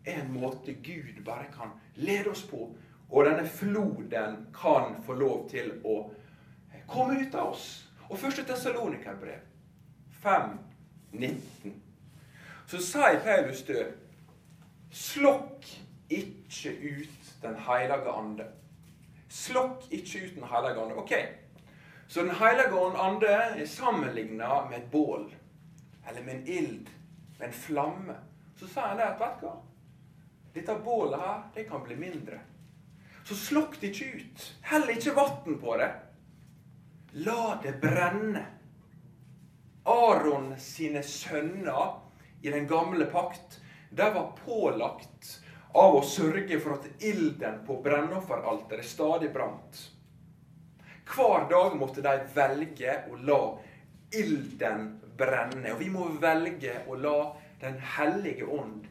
en 0.10 0.32
måte 0.34 0.73
Gud 0.73 1.21
bare 1.25 1.49
kan 1.53 1.75
lede 1.95 2.32
oss 2.32 2.43
på. 2.49 2.69
Og 3.10 3.25
denne 3.25 3.45
floden 3.45 4.47
kan 4.53 4.97
få 5.05 5.17
lov 5.17 5.45
til 5.49 5.71
å 5.84 5.99
komme 6.89 7.21
ut 7.21 7.36
av 7.36 7.53
oss. 7.53 7.67
Og 8.10 8.17
første 8.17 8.45
Tessalonikerbrev 8.45 9.45
5, 10.23 10.58
19. 11.13 11.75
Så 12.69 12.82
sier 12.86 13.21
Paulus 13.25 13.63
død 13.65 13.97
Slokk 14.89 15.67
ikke 16.10 16.71
ut 16.73 17.18
Den 17.41 17.56
hellige 17.56 18.12
ande. 18.12 18.47
Slokk 19.30 19.86
ikke 19.91 20.25
ut 20.25 20.36
Den 20.36 20.47
hellige 20.49 20.82
ande. 20.82 20.95
Ok, 20.95 21.13
Så 22.08 22.21
Den 22.23 22.36
hellige 22.36 22.97
ande 22.97 23.28
er 23.28 23.65
sammenligna 23.65 24.65
med 24.69 24.78
et 24.78 24.91
bål 24.91 25.34
eller 26.10 26.23
med 26.23 26.36
en 26.36 26.47
ild, 26.47 26.89
med 27.39 27.47
en 27.47 27.54
flamme. 27.54 28.15
Så 28.60 28.67
sa 28.67 28.88
han 28.88 28.97
det 28.97 29.06
at 29.06 29.19
vet 29.21 29.41
du 29.41 29.45
hva? 29.45 29.58
Dette 30.54 30.75
bålet 30.84 31.21
her, 31.21 31.41
det 31.56 31.67
kan 31.69 31.84
bli 31.84 31.95
mindre. 31.95 32.39
Så 33.23 33.36
slokk 33.38 33.78
det 33.82 33.91
ikke 33.93 34.17
ut. 34.17 34.45
Hell 34.65 34.89
ikke 34.89 35.13
vann 35.13 35.60
på 35.62 35.75
det. 35.78 35.89
La 37.21 37.60
det 37.63 37.75
brenne. 37.82 38.45
Aron 39.86 40.56
sine 40.60 41.04
sønner 41.04 41.99
i 42.41 42.49
den 42.49 42.67
gamle 42.67 43.06
pakt, 43.06 43.60
de 43.89 44.10
var 44.13 44.34
pålagt 44.45 45.39
av 45.73 45.95
å 45.95 46.01
sørge 46.05 46.60
for 46.60 46.79
at 46.79 47.03
ilden 47.05 47.62
på 47.65 47.77
brennofferalteret 47.84 48.86
stadig 48.86 49.32
brant. 49.34 49.82
Hver 51.10 51.49
dag 51.49 51.75
måtte 51.77 52.01
de 52.05 52.15
velge 52.34 52.95
å 53.10 53.17
la 53.25 53.41
ilden 54.13 54.89
brenne. 55.17 55.73
Og 55.73 55.82
vi 55.82 55.89
må 55.93 56.08
velge 56.21 56.82
å 56.88 56.97
la 56.97 57.19
Den 57.60 57.75
hellige 57.84 58.45
ånd 58.47 58.86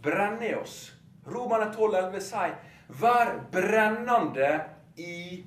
brenne 0.00 0.46
i 0.48 0.54
oss. 0.56 0.94
Romane 1.28 1.66
12,11 1.74 2.22
sier 2.24 2.54
'Vær 2.88 3.32
brennende 3.52 4.64
i 4.96 5.44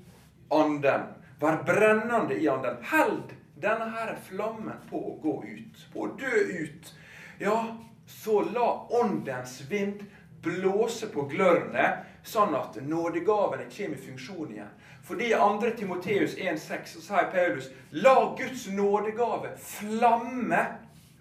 anden'. 0.49 1.07
Vær 1.39 1.63
brennende 1.65 2.37
i 2.37 2.47
anden. 2.47 2.77
Held 2.83 3.33
denne 3.55 3.89
her 3.89 4.15
flammen 4.29 4.77
på 4.89 4.97
å 4.97 5.15
gå 5.23 5.35
ut, 5.43 5.81
på 5.93 6.05
å 6.05 6.13
dø 6.19 6.43
ut. 6.61 6.93
Ja, 7.39 7.77
så 8.05 8.41
la 8.41 8.87
åndens 9.01 9.61
vind 9.69 10.05
blåse 10.43 11.07
på 11.11 11.25
glørne, 11.31 11.89
sånn 12.23 12.55
at 12.55 12.77
nådegavene 12.83 13.67
kommer 13.71 13.97
i 13.97 14.03
funksjon 14.03 14.51
igjen. 14.53 14.73
Fordi 15.03 15.31
2. 15.33 15.71
Timoteus 15.77 16.35
1,6 16.37 16.93
så 16.93 17.01
sier 17.01 17.29
Paulus 17.33 17.69
la 17.91 18.35
Guds 18.37 18.67
nådegave 18.67 19.55
flamme 19.57 20.61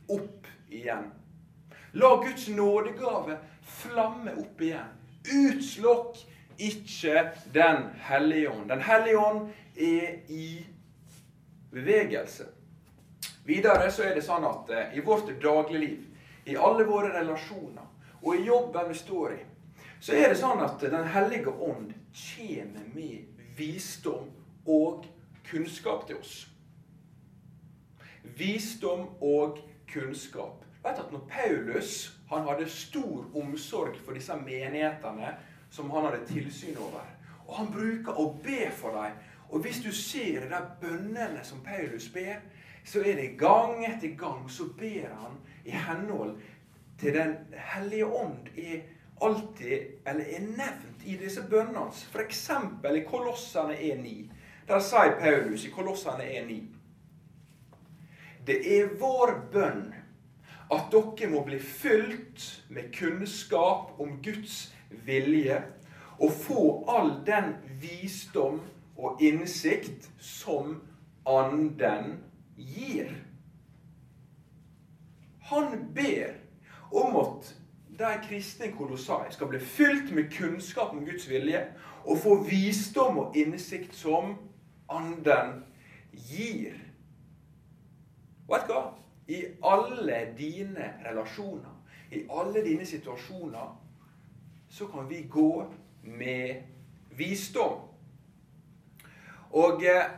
opp 0.09 0.47
igjen. 0.69 1.09
La 1.93 2.11
Guds 2.23 2.49
nådegave 2.49 3.39
flamme 3.63 4.35
opp 4.37 4.61
igjen. 4.61 4.93
Utslokk 5.29 6.21
ikke 6.59 7.31
Den 7.55 7.89
hellige 8.03 8.51
ånd. 8.51 8.69
Den 8.69 8.81
hellige 8.83 9.19
ånd 9.19 9.49
er 9.77 10.19
i 10.29 10.67
bevegelse. 11.71 12.49
Videre 13.45 13.91
så 13.91 14.09
er 14.09 14.17
det 14.19 14.25
sånn 14.27 14.45
at 14.45 14.71
eh, 14.75 14.97
i 14.99 15.05
vårt 15.05 15.31
dagligliv, 15.41 16.03
i 16.45 16.57
alle 16.57 16.85
våre 16.85 17.13
relasjoner 17.15 17.88
og 18.23 18.37
i 18.37 18.45
jobben 18.45 18.89
vi 18.89 18.95
står 18.95 19.33
i, 19.33 19.41
så 20.01 20.15
er 20.15 20.29
det 20.31 20.39
sånn 20.39 20.61
at 20.63 20.81
Den 20.81 21.07
hellige 21.11 21.51
ånd 21.51 21.93
kommer 22.15 22.85
med 22.95 23.43
visdom 23.59 24.31
og 24.67 25.07
kunnskap 25.51 26.07
til 26.07 26.21
oss. 26.21 26.37
Visdom 28.39 29.09
og 29.21 29.59
kunnskap. 29.91 30.65
Vet 30.85 30.99
at 30.99 31.13
når 31.13 31.27
Paulus 31.31 32.19
han 32.29 32.47
hadde 32.47 32.69
stor 32.71 33.25
omsorg 33.35 33.97
for 34.05 34.15
disse 34.15 34.37
menighetene 34.37 35.33
som 35.71 35.91
han 35.91 36.07
hadde 36.09 36.27
tilsyn 36.29 36.77
over, 36.77 37.07
og 37.47 37.55
han 37.57 37.73
bruker 37.73 38.21
å 38.21 38.31
be 38.45 38.69
for 38.77 38.95
dem. 38.97 39.17
Og 39.49 39.65
hvis 39.65 39.81
du 39.81 39.89
ser 39.97 40.45
de 40.51 40.61
bønnene 40.81 41.41
som 41.45 41.63
Paulus 41.65 42.11
ber, 42.13 42.43
så 42.85 43.01
er 43.01 43.17
det 43.17 43.39
gang 43.41 43.81
etter 43.85 44.13
gang 44.17 44.45
så 44.51 44.69
ber 44.77 45.09
han 45.09 45.39
i 45.65 45.73
henhold 45.73 46.37
til 46.99 47.15
Den 47.15 47.37
hellige 47.53 48.07
ånd. 48.07 48.49
er 48.57 48.81
alltid, 49.21 49.81
eller 50.07 50.25
er 50.25 50.41
nevnt 50.41 51.05
i 51.05 51.17
disse 51.17 51.43
bønnene 51.51 51.79
hans. 51.79 52.05
F.eks. 52.13 52.51
i 52.95 53.05
Kolossene 53.11 53.75
1,9. 53.75 54.31
Der 54.69 54.81
sier 54.81 55.17
Paulus 55.21 55.65
i 55.65 55.71
Kolossene 55.71 56.25
1,9 56.25 56.67
Det 58.47 58.79
er 58.79 58.95
vår 59.01 59.33
bønn 59.53 59.95
at 60.71 60.93
dere 60.93 61.31
må 61.33 61.45
bli 61.45 61.59
fylt 61.61 62.65
med 62.69 62.91
kunnskap 62.93 64.01
om 64.01 64.19
Guds 64.25 64.75
vilje 64.91 65.63
og 66.19 66.33
få 66.33 66.65
all 66.89 67.15
den 67.27 67.55
visdom 67.81 68.61
og 68.97 69.23
innsikt 69.23 70.11
som 70.19 70.81
Anden 71.29 72.19
gir. 72.57 73.11
Han 75.51 75.93
ber 75.95 76.35
om 76.93 77.17
at 77.17 77.55
de 77.99 78.13
kristne 78.29 78.69
i 78.69 78.75
Kolossai 78.77 79.33
skal 79.35 79.51
bli 79.51 79.61
fylt 79.61 80.13
med 80.15 80.31
kunnskap 80.33 80.93
om 80.93 81.05
Guds 81.07 81.29
vilje 81.31 81.65
og 82.05 82.19
få 82.19 82.37
visdom 82.47 83.19
og 83.19 83.37
innsikt 83.37 83.95
som 83.95 84.37
Anden 84.89 85.65
gir. 86.13 86.79
Og 88.49 88.55
Vet 88.55 88.69
du 88.69 88.73
hva? 88.73 88.85
I 89.29 89.43
alle 89.61 90.23
dine 90.39 90.87
relasjoner, 91.05 91.75
i 92.13 92.23
alle 92.33 92.63
dine 92.65 92.87
situasjoner, 92.87 93.75
så 94.69 94.87
kan 94.87 95.09
vi 95.09 95.27
gå 95.29 95.67
med 96.03 96.63
visdom. 97.11 97.83
Og 99.53 99.85
eh, 99.85 100.09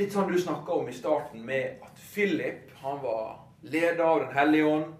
litt 0.00 0.12
sånn 0.12 0.32
du 0.32 0.38
snakka 0.40 0.72
om 0.80 0.88
i 0.88 0.96
starten, 0.96 1.44
med 1.44 1.84
at 1.84 2.00
Philip 2.14 2.72
han 2.80 3.02
var 3.02 3.44
leder 3.62 4.04
av 4.04 4.20
Den 4.24 4.34
hellige 4.36 4.72
ånd. 4.72 4.94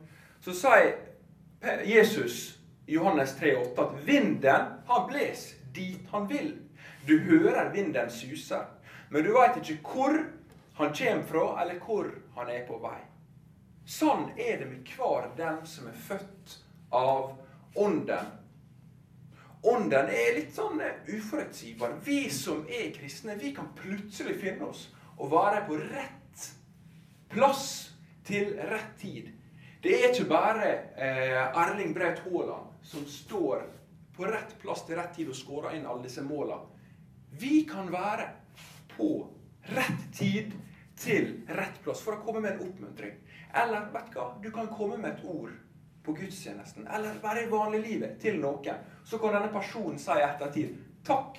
Så 0.48 0.54
sier 0.54 0.96
Jesus 1.84 2.58
i 2.86 2.94
Johannes 2.94 3.36
3,8 3.40 3.82
at 3.82 3.90
vinden 4.04 4.62
han 4.86 5.08
bles 5.10 5.42
dit 5.74 6.06
han 6.10 6.28
vil. 6.28 6.54
Du 7.06 7.18
hører 7.18 7.68
vinden 7.72 8.08
suser, 8.10 8.64
men 9.10 9.26
du 9.26 9.34
veit 9.34 9.58
ikke 9.60 9.76
hvor 9.92 10.16
han 10.78 10.94
kommer 10.96 11.26
fra, 11.28 11.44
eller 11.60 11.76
hvor 11.84 12.08
han 12.38 12.48
er 12.48 12.64
på 12.64 12.78
vei. 12.80 12.96
Sånn 13.84 14.30
er 14.40 14.62
det 14.62 14.70
med 14.70 14.88
hver 14.96 15.28
den 15.36 15.60
som 15.68 15.90
er 15.92 16.00
født 16.06 16.56
av 16.96 17.34
Ånden. 17.76 18.32
Ånden 19.68 20.08
er 20.08 20.32
litt 20.38 20.56
sånn 20.56 20.80
eh, 20.80 20.96
uforutsigbar. 21.12 21.98
Vi 22.08 22.22
som 22.32 22.64
er 22.72 22.88
kristne, 22.96 23.36
vi 23.36 23.52
kan 23.52 23.68
plutselig 23.76 24.38
finne 24.40 24.72
oss 24.72 24.86
å 25.20 25.28
være 25.28 25.66
på 25.68 25.76
rett 25.90 26.48
plass 27.28 27.66
til 28.24 28.56
rett 28.72 28.96
tid. 28.96 29.34
Det 29.82 29.94
er 29.94 30.08
ikke 30.10 30.30
bare 30.30 30.70
eh, 30.98 31.58
Erling 31.62 31.92
Braut 31.94 32.18
Haaland 32.24 32.70
som 32.82 33.04
står 33.06 33.62
på 34.16 34.26
rett 34.26 34.56
plass 34.58 34.82
til 34.86 34.98
rett 34.98 35.14
tid 35.14 35.30
og 35.30 35.38
skårer 35.38 35.76
inn 35.76 35.86
alle 35.86 36.02
disse 36.08 36.24
måla. 36.26 36.58
Vi 37.38 37.62
kan 37.68 37.92
være 37.92 38.26
på 38.96 39.12
rett 39.70 40.02
tid 40.18 40.56
til 40.98 41.30
rett 41.54 41.78
plass 41.84 42.02
for 42.02 42.18
å 42.18 42.24
komme 42.24 42.42
med 42.42 42.56
en 42.56 42.66
oppmuntring. 42.66 43.14
Eller 43.54 43.86
vet 43.94 44.10
du 44.10 44.18
hva, 44.18 44.28
du 44.42 44.50
kan 44.50 44.70
komme 44.74 44.98
med 44.98 45.12
et 45.12 45.24
ord 45.30 45.54
på 46.02 46.14
gudstjenesten, 46.16 46.88
eller 46.88 47.20
bare 47.22 47.44
i 47.44 47.50
vanliglivet 47.52 48.18
til 48.22 48.40
noen, 48.42 48.82
så 49.06 49.20
kan 49.20 49.36
denne 49.36 49.52
personen 49.52 50.00
si 50.00 50.14
i 50.16 50.24
ettertid 50.26 50.74
Takk. 51.06 51.38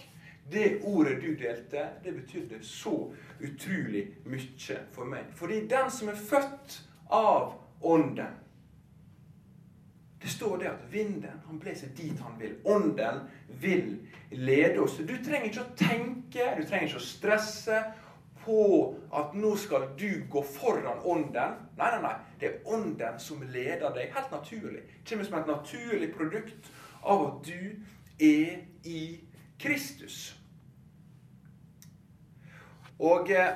Det 0.49 0.79
ordet 0.87 1.19
du 1.21 1.33
delte, 1.37 1.83
det 2.01 2.13
betydde 2.15 2.63
så 2.65 2.93
utrolig 3.37 4.07
mye 4.25 4.77
for 4.95 5.05
meg. 5.05 5.27
Fordi 5.37 5.59
den 5.69 5.91
som 5.93 6.09
er 6.09 6.17
født 6.17 6.79
av 7.13 7.51
Ånden 7.81 8.35
Det 10.21 10.27
står 10.27 10.57
det 10.57 10.67
at 10.67 10.81
vinden 10.91 11.41
han 11.47 11.59
blåser 11.59 11.87
dit 11.95 12.19
han 12.19 12.39
vil. 12.39 12.55
Ånden 12.63 13.21
vil 13.47 14.07
lede 14.31 14.79
oss. 14.79 14.97
Du 14.97 15.15
trenger 15.23 15.47
ikke 15.47 15.63
å 15.63 15.75
tenke, 15.79 16.47
du 16.57 16.65
trenger 16.67 16.89
ikke 16.89 16.99
å 16.99 17.05
stresse 17.05 17.77
på 18.43 18.63
at 19.15 19.31
nå 19.35 19.53
skal 19.59 19.87
du 19.99 20.25
gå 20.31 20.43
foran 20.43 20.99
ånden. 21.07 21.55
Nei, 21.77 21.91
nei, 21.93 22.01
nei. 22.03 22.13
Det 22.39 22.49
er 22.49 22.67
ånden 22.67 23.19
som 23.19 23.41
leder 23.47 23.95
deg. 23.95 24.11
Helt 24.15 24.31
naturlig. 24.35 24.83
Det 24.83 25.07
kommer 25.09 25.29
som 25.29 25.39
et 25.39 25.53
naturlig 25.53 26.11
produkt 26.15 26.69
av 27.01 27.25
at 27.29 27.47
du 27.47 27.79
er 28.19 28.59
i 28.83 29.01
Kristus. 29.59 30.35
Og 32.99 33.31
eh, 33.31 33.55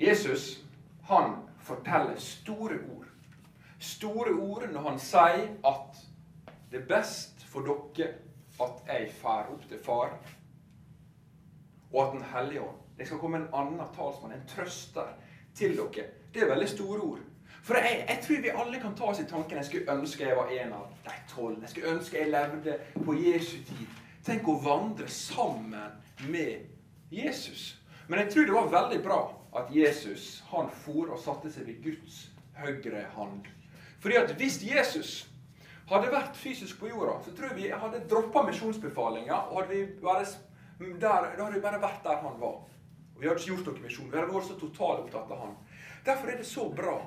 Jesus, 0.00 0.64
han 1.02 1.36
forteller 1.68 2.18
store 2.22 2.80
ord. 2.96 3.06
Store 3.78 4.32
ord 4.34 4.66
når 4.72 4.88
han 4.90 4.98
sier 5.02 5.46
at 5.68 6.02
det 6.72 6.82
er 6.82 6.90
best 6.90 7.44
for 7.48 7.64
dere 7.68 8.10
at 8.60 8.90
jeg 8.90 9.12
fær 9.20 9.52
opp 9.54 9.64
til 9.68 9.78
Far, 9.84 10.18
og 11.92 12.00
at 12.02 12.12
Den 12.12 12.24
hellige 12.32 12.62
ånd 12.62 12.76
det 12.98 13.06
skal 13.06 13.18
komme 13.18 13.38
en 13.38 13.50
annen 13.54 13.90
talsmann, 13.94 14.32
en 14.34 14.46
trøster, 14.48 15.12
til 15.54 15.76
dere. 15.76 16.06
Det 16.34 16.42
er 16.42 16.48
veldig 16.50 16.68
store 16.68 17.00
ord. 17.00 17.20
For 17.62 17.74
jeg, 17.74 18.04
jeg, 18.08 18.18
tror 18.22 18.42
vi 18.42 18.50
alle 18.62 18.80
kan 18.80 18.94
ta 18.96 19.04
oss 19.04 19.20
i 19.20 19.26
tanken 19.28 19.56
jeg 19.56 19.64
skulle 19.64 19.92
ønske 19.92 20.26
jeg 20.26 20.36
var 20.36 20.50
en 20.50 20.72
av 20.72 20.86
de 21.04 21.14
tolv. 21.30 21.60
Jeg 21.60 21.70
skulle 21.70 21.94
ønske 21.94 22.18
jeg 22.18 22.30
levde 22.30 22.76
på 23.04 23.14
Jesu 23.14 23.56
tid. 23.68 23.86
Tenk 24.26 24.48
å 24.48 24.58
vandre 24.64 25.08
sammen 25.08 25.74
med 26.28 26.66
Jesus. 27.10 27.76
Men 28.08 28.22
jeg 28.22 28.32
tror 28.32 28.46
det 28.46 28.56
var 28.56 28.70
veldig 28.72 29.00
bra 29.04 29.18
at 29.58 29.72
Jesus 29.74 30.42
han 30.50 30.70
for 30.84 31.12
og 31.12 31.20
satte 31.20 31.50
seg 31.52 31.68
ved 31.68 31.82
Guds 31.84 32.28
høyre 32.58 33.04
hand. 33.14 33.48
Fordi 34.00 34.16
at 34.20 34.32
hvis 34.38 34.60
Jesus 34.64 35.12
hadde 35.88 36.12
vært 36.12 36.36
fysisk 36.36 36.80
på 36.80 36.90
jorda, 36.90 37.18
så 37.24 37.34
tror 37.36 37.52
jeg 37.52 37.58
vi 37.62 37.68
hadde 37.82 38.04
droppa 38.10 38.44
misjonsbefalinga. 38.48 39.42
Og 39.52 39.72
da 41.00 41.14
hadde 41.34 41.54
vi 41.54 41.64
bare 41.64 41.82
vært 41.82 42.04
der 42.04 42.22
han 42.22 42.40
var. 42.40 42.64
Og 43.14 43.20
Vi 43.20 43.26
hadde 43.26 43.40
ikke 43.40 43.54
gjort 43.54 43.70
noen 43.72 43.84
misjon. 43.84 44.10
Vi 44.12 44.18
hadde 44.18 44.32
vært 44.32 44.48
så 44.48 44.58
totalt 44.60 45.04
opptatt 45.04 45.32
av 45.34 45.44
han. 45.44 45.54
Derfor 46.06 46.32
er 46.32 46.40
det 46.40 46.46
så 46.46 46.68
bra 46.70 46.98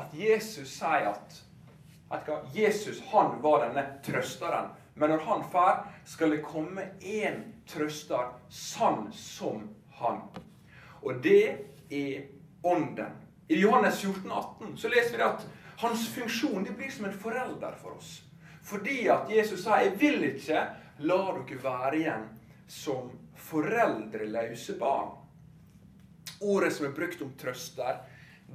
at 0.00 0.14
Jesus 0.16 0.70
sier 0.78 1.10
at 1.10 1.40
at? 2.10 2.30
Jesus 2.54 3.02
han 3.10 3.42
var 3.42 3.66
denne 3.66 3.84
trøsteren. 4.04 4.70
Men 4.94 5.10
når 5.10 5.18
han 5.18 5.44
drar, 5.52 5.84
skal 6.04 6.34
det 6.34 6.42
komme 6.44 6.88
én 7.00 7.42
trøster 7.70 8.32
sann 8.48 9.12
som 9.12 9.68
han. 10.00 10.20
Og 11.02 11.22
det 11.24 11.44
er 11.90 12.28
Ånden. 12.62 13.16
I 13.48 13.60
Johannes 13.60 14.00
14, 14.02 14.30
18 14.30 14.76
så 14.76 14.88
leser 14.92 15.16
vi 15.16 15.24
at 15.24 15.46
hans 15.80 16.08
funksjon 16.12 16.64
det 16.64 16.74
blir 16.76 16.90
som 16.92 17.06
en 17.08 17.16
forelder 17.16 17.72
for 17.80 17.96
oss. 17.96 18.20
Fordi 18.62 19.08
at 19.08 19.30
Jesus 19.32 19.64
sa 19.64 19.80
'Jeg 19.80 20.00
vil 20.00 20.24
ikke 20.24 20.66
la 20.98 21.16
dere 21.16 21.62
være 21.62 21.96
igjen 21.96 22.28
som 22.68 23.10
foreldreløse 23.36 24.76
barn'. 24.78 25.16
Ordet 26.40 26.72
som 26.72 26.86
er 26.86 26.92
brukt 26.92 27.22
om 27.22 27.32
trøster, 27.38 27.96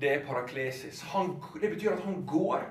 det 0.01 0.13
er 0.13 0.25
paraklesis. 0.25 1.01
Han, 1.01 1.41
det 1.61 1.69
betyr 1.69 1.91
at 1.91 2.03
han 2.03 2.25
går 2.25 2.63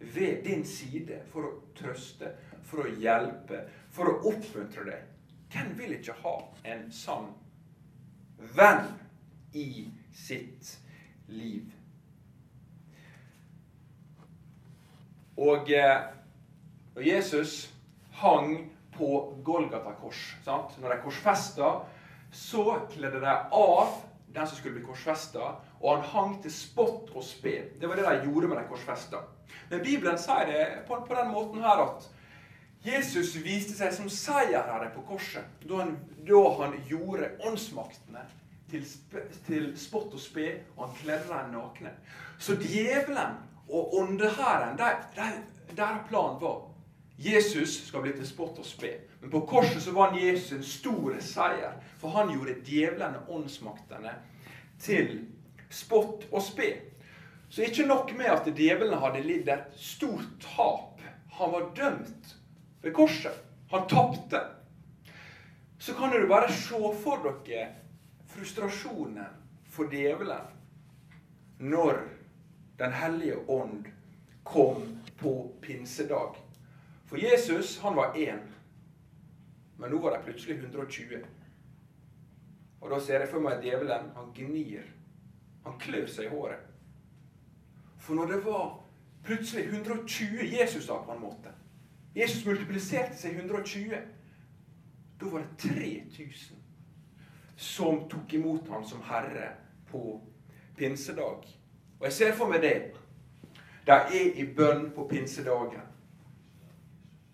ved 0.00 0.44
din 0.44 0.64
side 0.64 1.20
for 1.32 1.42
å 1.42 1.52
trøste, 1.74 2.30
for 2.62 2.84
å 2.84 2.94
hjelpe, 3.00 3.64
for 3.90 4.04
å 4.10 4.18
oppmuntre 4.30 4.84
deg. 4.84 5.02
Hvem 5.52 5.78
vil 5.78 5.92
ikke 5.98 6.12
ha 6.22 6.36
en 6.64 6.92
sann 6.92 7.32
venn 8.38 8.88
i 9.52 9.86
sitt 10.14 10.76
liv? 11.28 11.72
Og, 15.36 15.70
eh, 15.70 16.00
og 16.96 17.04
Jesus 17.04 17.68
hang 18.22 18.72
på 18.96 19.10
Golgata 19.44 19.92
kors. 20.00 20.36
Sant? 20.44 20.78
Når 20.80 20.94
de 20.94 21.02
korsfesta, 21.04 21.72
så 22.32 22.64
kledde 22.92 23.20
de 23.20 23.34
av 23.52 24.00
den 24.36 24.46
som 24.46 24.58
skulle 24.58 24.78
bli 24.78 24.84
korsfesta, 24.86 25.54
og 25.80 25.88
han 25.90 26.08
hang 26.12 26.36
til 26.44 26.52
spott 26.52 27.12
og 27.14 27.24
spe. 27.24 27.56
Det 27.80 27.88
var 27.88 27.96
det 27.96 28.06
de 28.08 28.28
gjorde 28.28 28.50
med 28.50 28.60
de 28.60 28.68
korsfesta. 28.68 29.22
Men 29.70 29.82
Bibelen 29.84 30.18
sier 30.20 30.48
det 30.50 30.64
på, 30.88 30.98
på, 31.06 31.14
den 31.14 31.32
måten 31.32 31.64
her 31.64 31.82
at 31.86 32.08
Jesus 32.86 33.34
viste 33.42 33.74
seg 33.74 33.94
som 33.94 34.10
seierherre 34.12 34.92
på 34.94 35.02
korset 35.08 35.64
da 35.66 35.82
han, 35.82 35.96
da 36.26 36.42
han 36.60 36.76
gjorde 36.86 37.32
åndsmaktene 37.48 38.22
til, 38.70 38.86
til, 39.46 39.72
spott 39.78 40.14
og 40.14 40.22
spe, 40.22 40.46
og 40.76 40.86
han 40.86 40.96
kledde 41.00 41.26
dem 41.30 41.52
nakne. 41.54 41.92
Så 42.38 42.56
djevelen 42.60 43.38
og 43.68 43.94
åndehæren, 43.98 44.78
der 44.78 46.00
planen 46.08 46.40
var 46.40 46.64
Jesus 47.18 47.86
skal 47.88 48.02
bli 48.04 48.12
til 48.12 48.26
spott 48.28 48.58
og 48.58 48.66
spe. 48.66 48.90
Men 49.20 49.30
på 49.30 49.40
korset 49.48 49.80
så 49.82 49.92
vant 49.96 50.18
Jesus 50.20 50.52
en 50.52 50.64
stor 50.64 51.16
seier. 51.24 51.78
For 51.98 52.12
han 52.12 52.32
gjorde 52.34 52.58
djevlene 52.66 53.22
åndsmaktene 53.32 54.12
til 54.80 55.22
spott 55.70 56.26
og 56.30 56.42
spe. 56.44 56.74
Så 57.48 57.62
ikke 57.62 57.86
nok 57.86 58.12
med 58.18 58.26
at 58.26 58.50
djevelen 58.56 58.98
hadde 59.00 59.24
lidd 59.24 59.48
et 59.48 59.78
stort 59.80 60.28
tap. 60.42 61.00
Han 61.38 61.52
var 61.52 61.70
dømt 61.76 62.35
ved 62.86 62.94
korset. 62.94 63.32
Han 63.70 63.88
tapte. 63.88 64.40
Så 65.78 65.94
kan 65.94 66.10
dere 66.10 66.28
bare 66.28 66.52
se 66.52 66.78
for 67.02 67.24
dere 67.46 67.66
frustrasjonen 68.30 69.26
for 69.70 69.90
djevelen 69.90 70.52
når 71.58 72.04
Den 72.76 72.92
hellige 72.92 73.36
ånd 73.48 73.86
kom 74.44 74.82
på 75.16 75.52
pinsedag. 75.62 76.36
For 77.06 77.16
Jesus, 77.16 77.78
han 77.80 77.96
var 77.96 78.12
én. 78.12 78.42
Men 79.78 79.90
nå 79.90 79.98
var 79.98 80.12
de 80.12 80.22
plutselig 80.24 80.58
120. 80.58 81.22
Og 82.80 82.90
da 82.90 83.00
ser 83.00 83.24
jeg 83.24 83.30
for 83.32 83.40
meg 83.40 83.56
at 83.56 83.64
djevelen 83.64 84.12
han 84.12 84.28
gnir. 84.36 84.84
Han 85.64 85.80
klør 85.80 86.04
seg 86.06 86.28
i 86.28 86.34
håret. 86.34 86.68
For 87.96 88.14
når 88.14 88.34
det 88.34 88.42
var 88.44 88.66
plutselig 89.24 89.64
120 89.72 90.52
Jesus-er 90.52 91.06
på 91.08 91.16
en 91.16 91.24
måte 91.24 91.56
Jesus 92.16 92.46
multipliserte 92.46 93.16
seg 93.16 93.36
120. 93.36 93.98
Da 95.20 95.32
var 95.32 95.44
det 95.44 95.58
3000 95.58 96.62
som 97.56 98.02
tok 98.08 98.34
imot 98.34 98.68
ham 98.68 98.84
som 98.84 99.02
herre 99.04 99.50
på 99.90 100.20
pinsedag. 100.76 101.44
Og 101.98 102.04
jeg 102.04 102.12
ser 102.12 102.34
for 102.36 102.52
meg 102.52 102.62
det. 102.64 102.76
De 103.86 103.92
er 103.92 104.36
i 104.36 104.44
bønn 104.56 104.90
på 104.92 105.06
pinsedagen. 105.08 105.84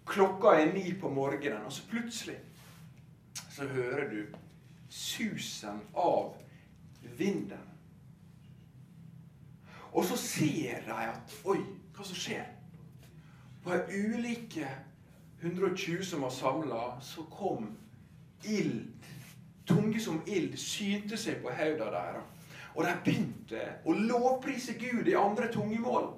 Klokka 0.07 0.55
er 0.59 0.72
ni 0.74 0.93
på 1.01 1.11
morgenen, 1.11 1.64
og 1.66 1.72
så 1.72 1.87
plutselig 1.91 2.37
så 3.51 3.66
hører 3.66 4.11
du 4.11 4.37
susen 4.89 5.80
av 5.95 6.35
vinden. 7.18 7.70
Og 9.93 10.05
så 10.05 10.16
ser 10.16 10.83
de 10.87 10.99
at 11.07 11.39
Oi, 11.45 11.59
hva 11.95 12.05
som 12.05 12.16
skjer? 12.16 12.61
På 13.62 13.70
de 13.70 13.94
ulike 13.94 14.68
120 15.40 16.02
som 16.02 16.22
var 16.22 16.30
samla, 16.30 17.00
så 17.00 17.22
kom 17.22 17.76
ild. 18.42 18.88
Tunge 19.66 20.00
som 20.00 20.22
ild 20.26 20.58
synte 20.58 21.16
seg 21.16 21.42
på 21.42 21.50
hodet 21.54 21.92
deres. 21.94 22.28
Og 22.74 22.86
de 22.86 22.92
begynte 23.04 23.64
å 23.84 23.94
lovprise 23.94 24.74
Gud 24.80 25.08
i 25.08 25.16
andre 25.18 25.50
tungemål. 25.52 26.08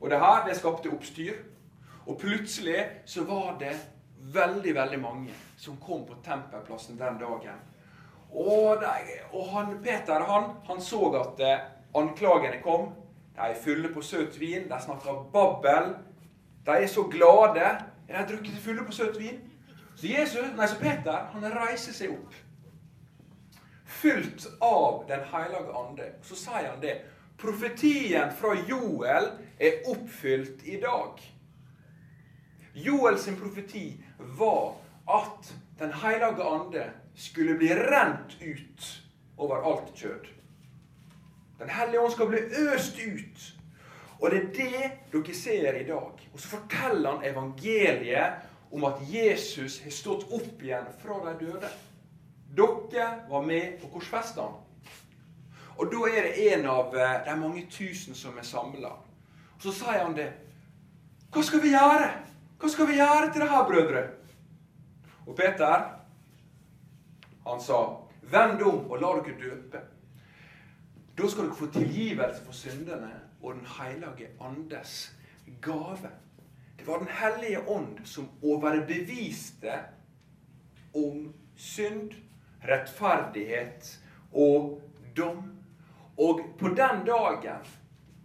Og 0.00 0.10
det 0.10 0.20
her 0.20 0.44
det 0.46 0.58
skapte 0.58 0.92
oppstyr. 0.92 1.40
Og 2.06 2.18
plutselig 2.20 2.84
så 3.04 3.24
var 3.24 3.56
det 3.60 3.74
veldig, 4.34 4.74
veldig 4.74 5.00
mange 5.00 5.34
som 5.56 5.76
kom 5.76 6.06
på 6.06 6.20
tempelplassen 6.24 6.98
den 6.98 7.18
dagen. 7.20 7.58
Og, 8.30 8.80
de, 8.80 9.18
og 9.32 9.50
han, 9.52 9.78
Peter 9.84 10.24
han, 10.28 10.50
han 10.68 10.80
så 10.84 11.00
at 11.20 11.40
eh, 11.44 11.66
anklagene 11.96 12.60
kom. 12.62 12.90
De 13.34 13.48
er 13.48 13.60
fulle 13.62 13.90
på 13.94 14.02
søt 14.04 14.36
vin. 14.40 14.68
De 14.68 14.80
snakker 14.84 15.24
babbel. 15.32 15.94
De 16.68 16.74
er 16.76 16.86
så 16.86 17.02
glade. 17.08 17.68
De 18.08 18.12
har 18.12 18.26
drukket 18.28 18.52
seg 18.52 18.64
fulle 18.64 18.84
på 18.84 18.92
søt 18.92 19.16
vin. 19.20 19.40
Så, 19.96 20.06
Jesus, 20.06 20.50
nei, 20.56 20.66
så 20.68 20.76
Peter 20.78 21.30
han 21.32 21.46
reiser 21.54 21.94
seg 21.96 22.12
opp, 22.14 22.34
fylt 23.98 24.44
av 24.62 25.06
Den 25.08 25.24
hellige 25.32 25.72
ande. 25.80 26.12
Så 26.22 26.36
sier 26.36 26.68
han 26.68 26.82
det. 26.84 27.00
Profetien 27.38 28.30
fra 28.36 28.52
Joel 28.68 29.32
er 29.58 29.80
oppfylt 29.90 30.62
i 30.68 30.76
dag. 30.82 31.18
Joel 32.74 33.18
sin 33.18 33.40
profeti 33.40 33.88
var 34.38 34.76
at 35.08 35.54
Den 35.78 35.92
hellige 35.94 36.42
ande 36.42 36.90
skulle 37.14 37.54
bli 37.54 37.68
rent 37.74 38.36
ut 38.42 38.88
over 39.36 39.62
alt 39.62 39.94
kjød. 39.94 40.26
Den 41.58 41.70
hellige 41.70 42.00
ånd 42.00 42.12
skal 42.12 42.26
bli 42.26 42.38
øst 42.38 42.98
ut. 42.98 43.57
Og 44.20 44.30
det 44.30 44.38
er 44.38 44.48
det 44.52 44.90
dere 45.12 45.34
ser 45.34 45.74
i 45.78 45.86
dag. 45.86 46.28
Og 46.32 46.40
så 46.40 46.48
forteller 46.48 47.10
han 47.10 47.24
evangeliet 47.24 48.48
om 48.72 48.84
at 48.84 49.02
Jesus 49.08 49.78
har 49.80 49.90
stått 49.94 50.26
opp 50.34 50.62
igjen 50.62 50.88
fra 51.02 51.20
de 51.26 51.46
døde. 51.46 51.70
Dere 52.56 53.10
var 53.30 53.46
med 53.46 53.78
på 53.80 53.92
korsfestene. 53.92 54.64
Og 55.78 55.92
da 55.92 56.08
er 56.10 56.26
det 56.26 56.48
en 56.52 56.66
av 56.66 56.96
eh, 56.96 57.20
de 57.24 57.36
mange 57.38 57.66
tusen 57.70 58.14
som 58.18 58.38
er 58.38 58.46
samla. 58.46 58.90
Og 59.54 59.62
så 59.62 59.72
sier 59.72 60.02
han 60.02 60.16
det. 60.16 60.32
Hva 61.30 61.44
skal 61.46 61.62
vi 61.62 61.70
gjøre? 61.70 62.08
Hva 62.58 62.70
skal 62.72 62.88
vi 62.90 62.98
gjøre 62.98 63.28
til 63.30 63.44
det 63.44 63.50
her, 63.52 63.68
brødre? 63.68 64.02
Og 65.28 65.36
Peter, 65.38 65.84
han 67.46 67.62
sa, 67.62 67.78
vend 68.32 68.64
om 68.66 68.90
og 68.90 68.98
la 68.98 69.14
dere 69.20 69.38
døpe. 69.38 69.84
Da 71.14 71.30
skal 71.30 71.46
dere 71.46 71.60
få 71.60 71.70
tilgivelse 71.78 72.42
for 72.42 72.58
syndene 72.58 73.12
og 73.42 73.54
Den 73.54 73.66
hellige 73.66 74.28
andes 74.40 75.16
gave. 75.62 76.10
Det 76.78 76.86
var 76.86 76.98
Den 76.98 77.08
hellige 77.08 77.68
ånd 77.68 77.98
som 78.04 78.30
overbeviste 78.42 79.72
om 80.94 81.34
synd, 81.56 82.12
rettferdighet 82.68 84.00
og 84.32 84.82
dom. 85.16 85.58
Og 86.18 86.40
på 86.58 86.68
den 86.68 87.06
dagen 87.06 87.66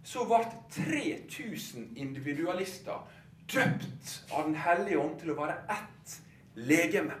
så 0.04 0.24
ble 0.28 0.44
3000 0.70 1.96
individualister 1.96 3.06
døpt 3.52 4.24
av 4.32 4.44
Den 4.44 4.54
hellige 4.54 4.98
ånd 4.98 5.18
til 5.20 5.32
å 5.32 5.38
være 5.38 5.56
ett 5.70 6.16
legeme. 6.54 7.16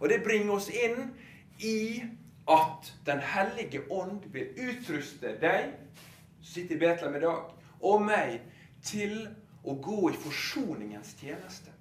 Og 0.00 0.08
det 0.08 0.22
bringer 0.24 0.56
oss 0.58 0.68
inn 0.70 1.12
i 1.58 2.02
at 2.48 2.92
Den 3.06 3.20
hellige 3.20 3.82
ånd 3.90 4.26
vil 4.32 4.52
utruste 4.56 5.36
deg 5.40 5.72
sitter 6.46 6.74
i 6.74 6.78
Betlehem 6.78 7.16
i 7.18 7.24
dag, 7.24 7.50
og 7.80 8.04
meg 8.06 8.40
til 8.86 9.18
å 9.66 9.74
gå 9.82 10.10
i 10.10 10.18
forsoningens 10.20 11.14
tjeneste. 11.20 11.72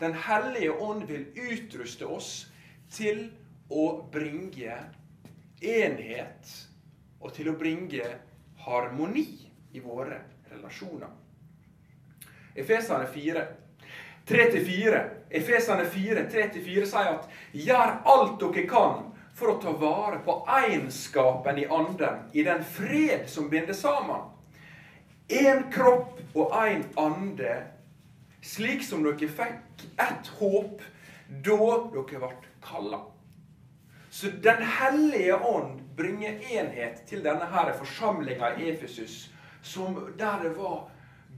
Den 0.00 0.14
hellige 0.16 0.72
ånd 0.80 1.04
vil 1.10 1.26
utruste 1.34 2.06
oss 2.08 2.30
til 2.94 3.26
å 3.68 3.86
bringe 4.12 4.78
enhet 5.60 6.52
og 7.20 7.34
til 7.36 7.50
å 7.50 7.56
bringe 7.60 8.06
harmoni 8.64 9.26
i 9.76 9.82
våre 9.84 10.22
relasjoner. 10.50 11.10
Efesene 12.54 13.06
4. 13.12 13.44
3-4. 14.30 15.02
Efesene 15.30 15.84
4, 15.90 16.24
3-4 16.32 16.86
sier 16.86 17.12
at 17.12 17.28
'gjør 17.52 17.92
alt 18.04 18.40
dere 18.40 18.66
kan' 18.70 19.10
for 19.34 19.54
å 19.54 19.58
ta 19.62 19.72
vare 19.72 20.18
på 20.24 20.36
egenskapen 20.60 21.58
i 21.58 21.66
anden, 21.66 22.24
i 22.32 22.42
den 22.42 22.64
fred 22.64 23.28
som 23.30 23.48
binder 23.50 23.76
sammen. 23.76 24.28
Én 25.28 25.68
kropp 25.72 26.18
og 26.34 26.52
én 26.58 26.84
ande, 26.98 27.54
slik 28.42 28.82
som 28.84 29.04
dere 29.06 29.30
fikk 29.30 29.86
ett 30.00 30.30
håp 30.40 30.82
da 31.30 31.56
dere 31.94 32.18
ble 32.18 32.34
kalla. 32.64 33.04
Så 34.10 34.26
Den 34.42 34.62
hellige 34.62 35.36
ånd 35.38 35.80
bringer 35.96 36.40
enhet 36.50 37.04
til 37.06 37.22
denne 37.24 37.46
her 37.46 37.72
forsamlinga 37.78 38.56
i 38.58 38.70
Efesus, 38.72 39.30
som 39.62 39.94
der 40.18 40.42
det 40.42 40.56
var 40.56 40.88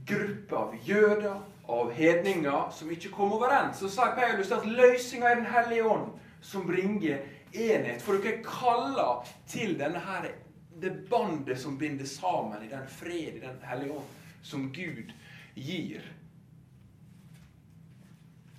grupper 0.07 0.57
av 0.57 0.75
jøder, 0.83 1.41
av 1.67 1.91
hedninger, 1.91 2.71
som 2.71 2.91
ikke 2.91 3.11
kom 3.13 3.33
overens. 3.33 3.77
Så 3.77 3.89
sa 3.89 4.11
Paulus 4.15 4.51
at 4.51 4.65
løsninga 4.65 5.29
er 5.29 5.35
Den 5.35 5.45
hellige 5.45 5.85
ånd, 5.85 6.09
som 6.41 6.67
bringer 6.67 7.21
enhet. 7.53 8.01
For 8.01 8.19
dere 8.21 8.43
kalla 8.45 9.23
til 9.49 9.77
denne 9.79 10.01
her, 10.03 10.29
det 10.81 11.09
bandet 11.09 11.59
som 11.61 11.77
binder 11.77 12.05
sammen 12.09 12.63
i 12.63 12.71
den 12.71 12.87
fred, 12.89 13.37
i 13.37 13.39
Den 13.39 13.61
hellige 13.63 13.93
ånd, 13.93 14.19
som 14.43 14.67
Gud 14.73 15.13
gir. 15.55 16.01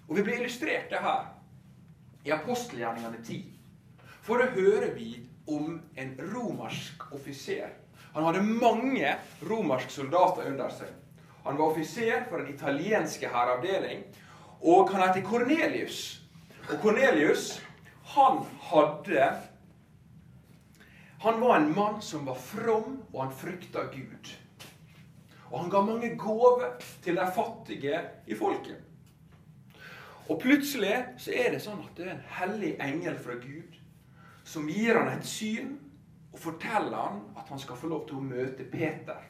Og 0.09 0.17
Vi 0.17 0.23
blir 0.23 0.41
illustrert 0.41 0.91
det 0.91 1.01
her 1.01 1.31
i 2.25 2.33
apostelgjerningene 2.33 3.21
10. 3.25 3.41
For 4.25 4.41
da 4.41 4.51
hører 4.53 4.95
vi 4.95 5.19
om 5.47 5.81
en 5.97 6.15
romersk 6.33 7.13
offiser. 7.13 7.73
Han 8.15 8.25
hadde 8.25 8.43
mange 8.43 9.17
romerske 9.49 9.93
soldater 9.93 10.47
under 10.53 10.71
seg. 10.73 10.93
Han 11.45 11.59
var 11.59 11.73
offiser 11.73 12.25
for 12.31 12.41
den 12.41 12.55
italienske 12.55 13.29
hæravdeling, 13.29 14.05
og 14.63 14.91
han 14.93 15.03
heter 15.09 15.29
Cornelius. 15.29 16.21
Og 16.71 16.79
Cornelius, 16.81 17.61
han 18.05 18.45
hadde 18.61 19.41
Han 21.21 21.41
var 21.41 21.57
en 21.57 21.75
mann 21.75 22.03
som 22.03 22.25
var 22.25 22.35
from, 22.35 22.99
og 23.13 23.23
han 23.23 23.33
frykta 23.33 23.87
Gud. 23.93 24.29
Og 25.51 25.61
han 25.61 25.71
ga 25.71 25.81
mange 25.81 26.11
gaver 26.21 26.75
til 27.03 27.17
de 27.17 27.25
fattige 27.35 28.01
i 28.27 28.37
folket. 28.37 28.77
Og 30.29 30.41
plutselig 30.41 31.05
så 31.17 31.33
er 31.33 31.51
det 31.55 31.63
sånn 31.65 31.81
at 31.81 31.97
det 31.97 32.07
er 32.07 32.15
en 32.15 32.29
hellig 32.39 32.75
engel 32.81 33.17
fra 33.21 33.39
Gud 33.41 33.81
som 34.45 34.69
gir 34.69 34.99
han 34.99 35.13
et 35.15 35.27
syn 35.29 35.75
og 36.33 36.41
forteller 36.41 36.97
han 36.97 37.21
at 37.41 37.49
han 37.49 37.61
skal 37.61 37.81
få 37.81 37.89
lov 37.89 38.07
til 38.09 38.21
å 38.21 38.25
møte 38.25 38.69
Peter. 38.69 39.21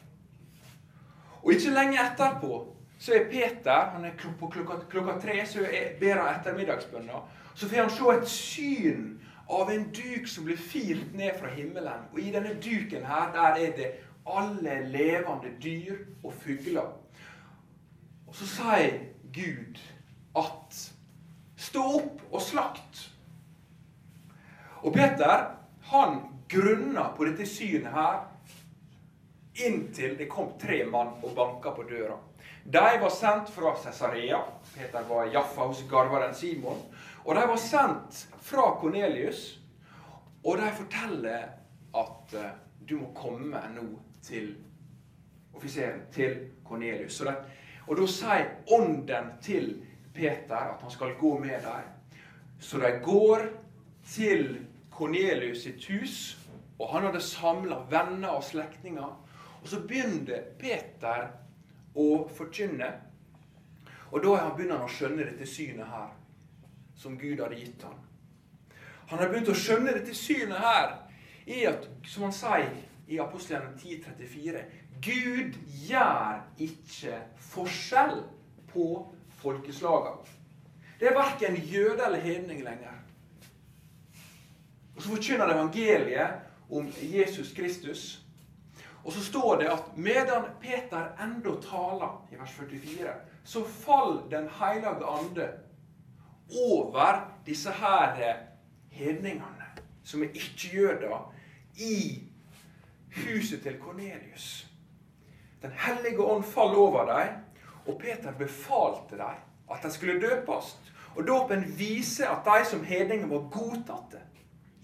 Og 1.43 1.53
ikke 1.53 1.75
lenge 1.75 2.03
etterpå 2.03 2.61
så 3.05 3.13
er 3.19 3.27
Peter 3.29 3.91
han 3.93 4.05
er 4.09 4.17
klokka, 4.17 4.49
klokka, 4.55 4.79
klokka 4.89 5.19
tre 5.21 5.43
så 5.47 5.67
er, 5.67 5.93
ber 6.01 6.23
han 6.23 6.39
ettermiddagsbønna. 6.39 7.21
Så 7.55 7.69
får 7.69 7.83
han 7.83 7.93
se 7.93 8.15
et 8.15 8.31
syn 8.33 9.05
av 9.53 9.69
en 9.71 9.85
duk 9.93 10.29
som 10.31 10.47
blir 10.49 10.57
firt 10.57 11.13
ned 11.13 11.37
fra 11.37 11.53
himmelen. 11.53 12.09
Og 12.15 12.23
i 12.23 12.33
denne 12.33 12.55
duken 12.65 13.05
her, 13.05 13.29
der 13.37 13.61
er 13.61 13.77
det 13.77 13.91
alle 14.25 14.79
levende 14.89 15.53
dyr 15.61 16.01
og 16.23 16.33
fugler. 16.41 16.95
Og 18.27 18.39
så 18.41 18.49
sier 18.49 18.99
Gud 19.35 19.83
at 20.41 20.85
Stå 21.65 21.83
opp 21.97 22.21
og 22.31 22.43
slakt. 22.43 23.01
Og 24.85 24.93
Peter 24.95 25.47
han 25.91 26.21
grunna 26.51 27.09
på 27.17 27.27
dette 27.29 27.47
synet 27.49 27.95
her 27.95 28.21
inntil 29.65 30.17
det 30.19 30.27
kom 30.31 30.53
tre 30.61 30.83
mann 30.91 31.15
og 31.23 31.35
banka 31.37 31.73
på 31.77 31.87
døra. 31.89 32.19
De 32.65 32.99
var 33.01 33.11
sendt 33.11 33.51
fra 33.51 33.77
Cesarea. 33.77 34.41
Peter 34.75 35.03
var 35.09 35.27
Jaffa 35.27 35.61
hos 35.61 35.83
garveren 35.91 36.35
Simon. 36.35 36.81
Og 37.25 37.35
de 37.35 37.41
var 37.49 37.57
sendt 37.57 38.29
fra 38.41 38.71
Kornelius, 38.81 39.59
og 40.45 40.59
de 40.59 40.71
forteller 40.77 41.45
at 41.95 42.35
uh, 42.37 42.47
du 42.89 42.97
må 43.01 43.11
komme 43.17 43.61
nå 43.75 43.85
til 44.25 44.55
offiseren, 45.55 46.07
til 46.13 46.37
Kornelius. 46.65 47.21
Og 47.87 47.97
da 48.01 48.09
sier 48.09 48.51
ånden 48.73 49.31
til 49.45 49.71
Peter 50.15 50.73
at 50.73 50.81
han 50.81 50.93
skal 50.93 51.17
gå 51.21 51.37
med 51.39 51.61
dem. 51.65 52.19
Så 52.61 52.81
de 52.81 52.93
går 53.05 53.47
til 54.09 54.67
Kornelius 54.91 55.65
sitt 55.67 55.85
hus, 55.93 56.19
og 56.79 56.93
han 56.93 57.09
hadde 57.09 57.21
samla 57.21 57.85
venner 57.91 58.37
og 58.37 58.45
slektninger. 58.45 59.17
Og 59.63 59.69
så 59.69 59.81
begynner 59.81 60.49
Peter 60.59 61.29
å 61.95 62.25
forkynne. 62.37 62.91
Og 64.11 64.23
da 64.23 64.51
begynner 64.55 64.79
han 64.79 64.89
å 64.89 64.95
skjønne 64.95 65.27
dette 65.27 65.47
synet 65.49 65.91
her, 65.91 66.11
som 66.97 67.19
Gud 67.19 67.41
hadde 67.43 67.59
gitt 67.59 67.83
ham. 67.83 67.99
Han 69.11 69.19
har 69.19 69.31
begynt 69.31 69.51
å 69.51 69.59
skjønne 69.59 69.95
dette 69.97 70.15
synet 70.17 70.63
her 70.63 70.95
i 71.51 71.65
at, 71.69 71.89
som 72.09 72.29
han 72.29 72.35
sier 72.35 72.71
i 73.11 73.19
Apostelen 73.21 73.75
10,34 73.77 74.63
Gud 75.05 75.59
gjør 75.85 76.39
ikke 76.65 77.19
forskjell 77.51 78.23
på 78.71 78.87
folkeslagene. 79.43 80.33
Det 81.01 81.11
er 81.11 81.17
verken 81.19 81.59
jøde 81.69 82.07
eller 82.07 82.23
hedning 82.23 82.63
lenger. 82.65 82.95
Og 84.97 85.03
Så 85.03 85.09
forkynner 85.09 85.47
det 85.47 85.55
evangeliet 85.55 86.31
om 86.71 86.89
Jesus 87.03 87.53
Kristus. 87.53 88.24
Og 89.05 89.13
så 89.13 89.25
står 89.25 89.57
det 89.57 89.69
at 89.69 89.97
medan 89.97 90.45
Peter 90.61 91.11
enda 91.23 91.51
taler, 91.61 92.27
i 92.33 92.39
vers 92.41 92.51
44, 92.51 93.15
så 93.45 93.65
faller 93.65 94.23
Den 94.31 94.49
hellige 94.49 95.07
ande 95.07 95.49
over 96.69 97.31
disse 97.47 97.71
her 97.71 98.37
hedningene, 98.91 99.67
som 100.05 100.23
er 100.23 100.29
ikke-jøder, 100.35 101.35
i 101.77 102.23
huset 103.17 103.63
til 103.63 103.79
Kornelius. 103.79 104.67
Den 105.63 105.73
hellige 105.73 106.21
ånd 106.23 106.45
falt 106.45 106.77
over 106.77 107.07
dem, 107.07 107.29
og 107.87 107.99
Peter 108.01 108.33
befalte 108.33 109.17
dem 109.17 109.37
at 109.71 109.83
de 109.83 109.91
skulle 109.91 110.21
døpes. 110.21 110.79
Og 111.17 111.27
Dåpen 111.27 111.79
viser 111.79 112.29
at 112.29 112.45
de 112.45 112.71
som 112.71 112.85
hedninger 112.85 113.27
var 113.27 113.49
godtatte 113.51 114.21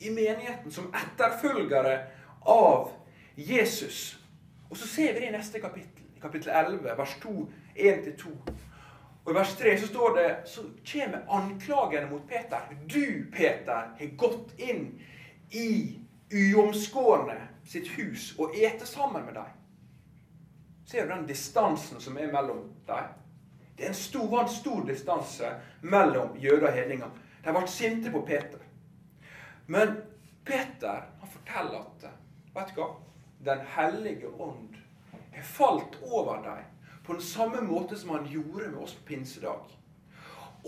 i 0.00 0.10
menigheten 0.10 0.72
som 0.72 0.94
etterfølgere 0.94 1.98
av 2.46 2.92
Jesus. 3.36 4.20
Og 4.70 4.76
Så 4.76 4.88
ser 4.88 5.14
vi 5.14 5.20
det 5.20 5.28
i 5.28 5.32
neste 5.32 5.60
kapittel, 5.60 6.02
i 6.16 6.20
kapittel 6.20 6.52
11, 6.54 6.98
vers 6.98 7.16
2, 7.22 7.50
1-2. 7.76 8.30
Og 9.24 9.32
I 9.32 9.34
vers 9.34 9.54
3 9.56 9.78
så 9.78 9.86
står 9.86 10.16
det, 10.16 10.36
så 10.46 10.62
kommer 10.92 11.26
anklagene 11.28 12.10
mot 12.10 12.28
Peter. 12.28 12.60
Du, 12.94 13.24
Peter, 13.32 13.94
har 13.98 14.16
gått 14.16 14.54
inn 14.58 15.00
i 15.50 15.98
uomskårne 16.30 17.36
sitt 17.66 17.88
hus 17.98 18.34
og 18.38 18.54
ete 18.56 18.86
sammen 18.86 19.24
med 19.24 19.34
dem. 19.34 19.56
Ser 20.86 21.06
du 21.06 21.12
den 21.14 21.26
distansen 21.26 22.00
som 22.00 22.18
er 22.18 22.32
mellom 22.32 22.64
dem? 22.86 23.12
Det 23.76 23.84
er 23.84 23.88
en 23.88 23.94
stor, 23.94 24.26
var 24.30 24.42
en 24.42 24.54
stor 24.54 24.82
distanse 24.86 25.52
mellom 25.82 26.36
jøder 26.38 26.66
og 26.68 26.74
hedninger. 26.74 27.10
De 27.44 27.52
ble 27.54 27.68
sinte 27.68 28.10
på 28.12 28.24
Peter. 28.26 28.58
Men 29.66 29.94
Peter 30.44 31.06
han 31.20 31.30
forteller 31.30 31.86
at 31.86 32.10
vet 32.54 32.74
du 32.74 32.80
hva? 32.80 32.88
Den 33.44 33.60
hellige 33.76 34.28
ånd 34.28 34.76
er 35.32 35.42
falt 35.42 35.96
over 36.02 36.42
deg 36.44 36.64
på 37.06 37.16
den 37.16 37.24
samme 37.24 37.62
måte 37.64 37.96
som 37.96 38.12
han 38.14 38.28
gjorde 38.28 38.68
med 38.68 38.80
oss 38.84 38.94
på 38.98 39.06
pinsedag. 39.14 39.70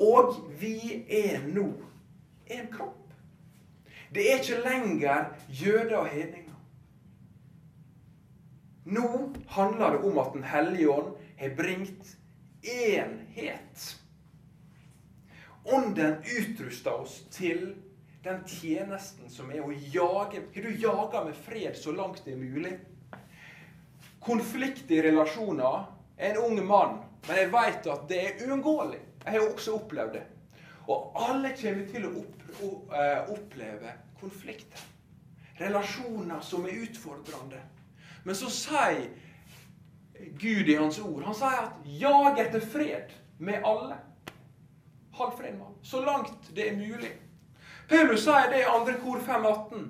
Og 0.00 0.38
vi 0.60 1.04
er 1.12 1.44
nå 1.52 1.66
en 2.48 2.70
kropp. 2.72 3.12
Det 4.12 4.24
er 4.28 4.40
ikke 4.40 4.62
lenger 4.64 5.28
jøder 5.48 5.98
og 6.00 6.08
hedninger. 6.12 6.56
Nå 8.84 9.08
handler 9.48 9.94
det 9.94 10.04
om 10.08 10.18
at 10.18 10.32
Den 10.34 10.44
hellige 10.44 10.90
ånd 10.90 11.12
har 11.38 11.54
bringt 11.56 12.16
enhet. 12.62 13.98
Ånden 15.64 16.16
utruster 16.38 16.92
oss 16.92 17.22
til 17.30 17.74
den 18.22 18.44
tjenesten 18.46 19.30
som 19.30 19.50
er 19.50 19.64
å 19.64 19.72
jage 19.72 20.42
Har 20.54 20.66
du 20.66 20.76
jaga 20.78 21.24
med 21.24 21.36
fred 21.36 21.76
så 21.76 21.92
langt 21.92 22.22
det 22.24 22.36
er 22.36 22.42
mulig? 22.42 22.76
Konflikt 24.22 24.90
i 24.90 25.00
relasjoner 25.02 25.86
er 26.16 26.36
en 26.36 26.44
ung 26.44 26.60
mann, 26.66 27.00
men 27.26 27.40
jeg 27.40 27.50
vet 27.50 27.88
at 27.90 28.04
det 28.06 28.20
er 28.22 28.44
uunngåelig. 28.46 29.00
Jeg 29.24 29.34
har 29.34 29.48
også 29.48 29.74
opplevd 29.80 30.14
det. 30.14 30.22
Og 30.86 31.16
alle 31.18 31.50
kommer 31.58 31.88
til 31.90 32.06
å 32.06 32.12
eh, 32.94 33.32
oppleve 33.34 33.96
konflikter. 34.20 34.84
Relasjoner 35.58 36.40
som 36.46 36.68
er 36.70 36.78
utfordrende. 36.84 37.58
Men 38.22 38.38
så 38.38 38.50
sier 38.54 39.08
Gud 40.38 40.68
i 40.70 40.76
hans 40.78 41.00
ord 41.02 41.24
Han 41.26 41.34
sier 41.34 41.58
at 41.64 41.86
'jag 41.86 42.38
etter 42.38 42.60
fred 42.60 43.10
med 43.38 43.66
alle'. 43.66 43.98
Hold 45.18 45.36
fred 45.38 45.58
med. 45.58 45.74
Så 45.82 46.04
langt 46.04 46.54
det 46.54 46.68
er 46.68 46.76
mulig. 46.76 47.12
Paulus 47.92 48.22
sier 48.24 48.48
det 48.50 48.60
i 48.62 48.64
2. 48.64 48.92
kor 49.04 49.18
5,18. 49.20 49.88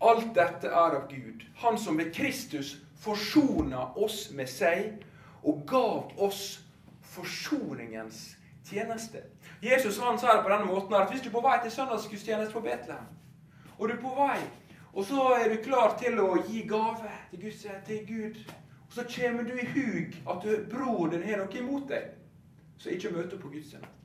Alt 0.00 0.28
dette 0.34 0.68
er 0.68 0.94
av 0.94 1.08
Gud, 1.10 1.42
Han 1.54 1.78
som 1.78 1.98
ved 1.98 2.12
Kristus 2.14 2.76
forsona 3.02 3.88
oss 3.98 4.28
med 4.30 4.46
seg 4.48 5.02
og 5.42 5.64
gav 5.66 6.14
oss 6.22 6.60
forsoningens 7.02 8.22
tjeneste. 8.62 9.24
Jesus 9.62 9.98
han 9.98 10.22
sa 10.22 10.36
det 10.36 10.46
på 10.46 10.54
denne 10.54 10.70
måten 10.70 10.94
at 10.94 11.10
hvis 11.10 11.26
du 11.26 11.32
er 11.32 11.34
på 11.34 11.42
vei 11.48 11.58
til 11.64 11.74
søndagsgudstjeneste 11.80 12.54
på 12.54 12.62
Betlehem, 12.62 13.10
og 13.78 13.88
du 13.88 13.96
er 13.96 14.02
på 14.06 14.16
vei, 14.22 14.40
og 14.94 15.04
så 15.10 15.28
er 15.34 15.50
du 15.50 15.62
klar 15.66 15.98
til 15.98 16.22
å 16.22 16.32
gi 16.46 16.62
gave 16.70 17.10
til, 17.32 17.42
Gud, 17.42 17.70
til 17.86 18.04
Gud, 18.06 18.42
og 18.86 19.00
så 19.00 19.10
kommer 19.16 19.50
du 19.50 19.56
i 19.58 19.70
hug 19.74 20.20
at 20.30 20.52
broren 20.70 21.16
din 21.16 21.26
har 21.26 21.42
noe 21.42 21.64
imot 21.64 21.90
deg, 21.90 22.12
så 22.78 22.94
ikke 22.94 23.18
møter 23.18 23.42
på 23.42 23.50
gudstjeneste. 23.50 23.99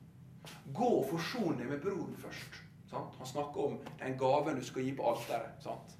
Gå 0.74 0.88
og 1.00 1.06
forson 1.10 1.58
deg 1.58 1.68
med 1.70 1.82
broren 1.82 2.16
først. 2.18 2.58
Sant? 2.90 3.14
Han 3.18 3.26
snakker 3.26 3.68
om 3.68 3.78
den 4.00 4.18
gaven 4.18 4.58
du 4.58 4.64
skal 4.64 4.86
gi 4.86 4.94
på 4.96 5.06
alteret. 5.10 5.54
Sant? 5.62 5.94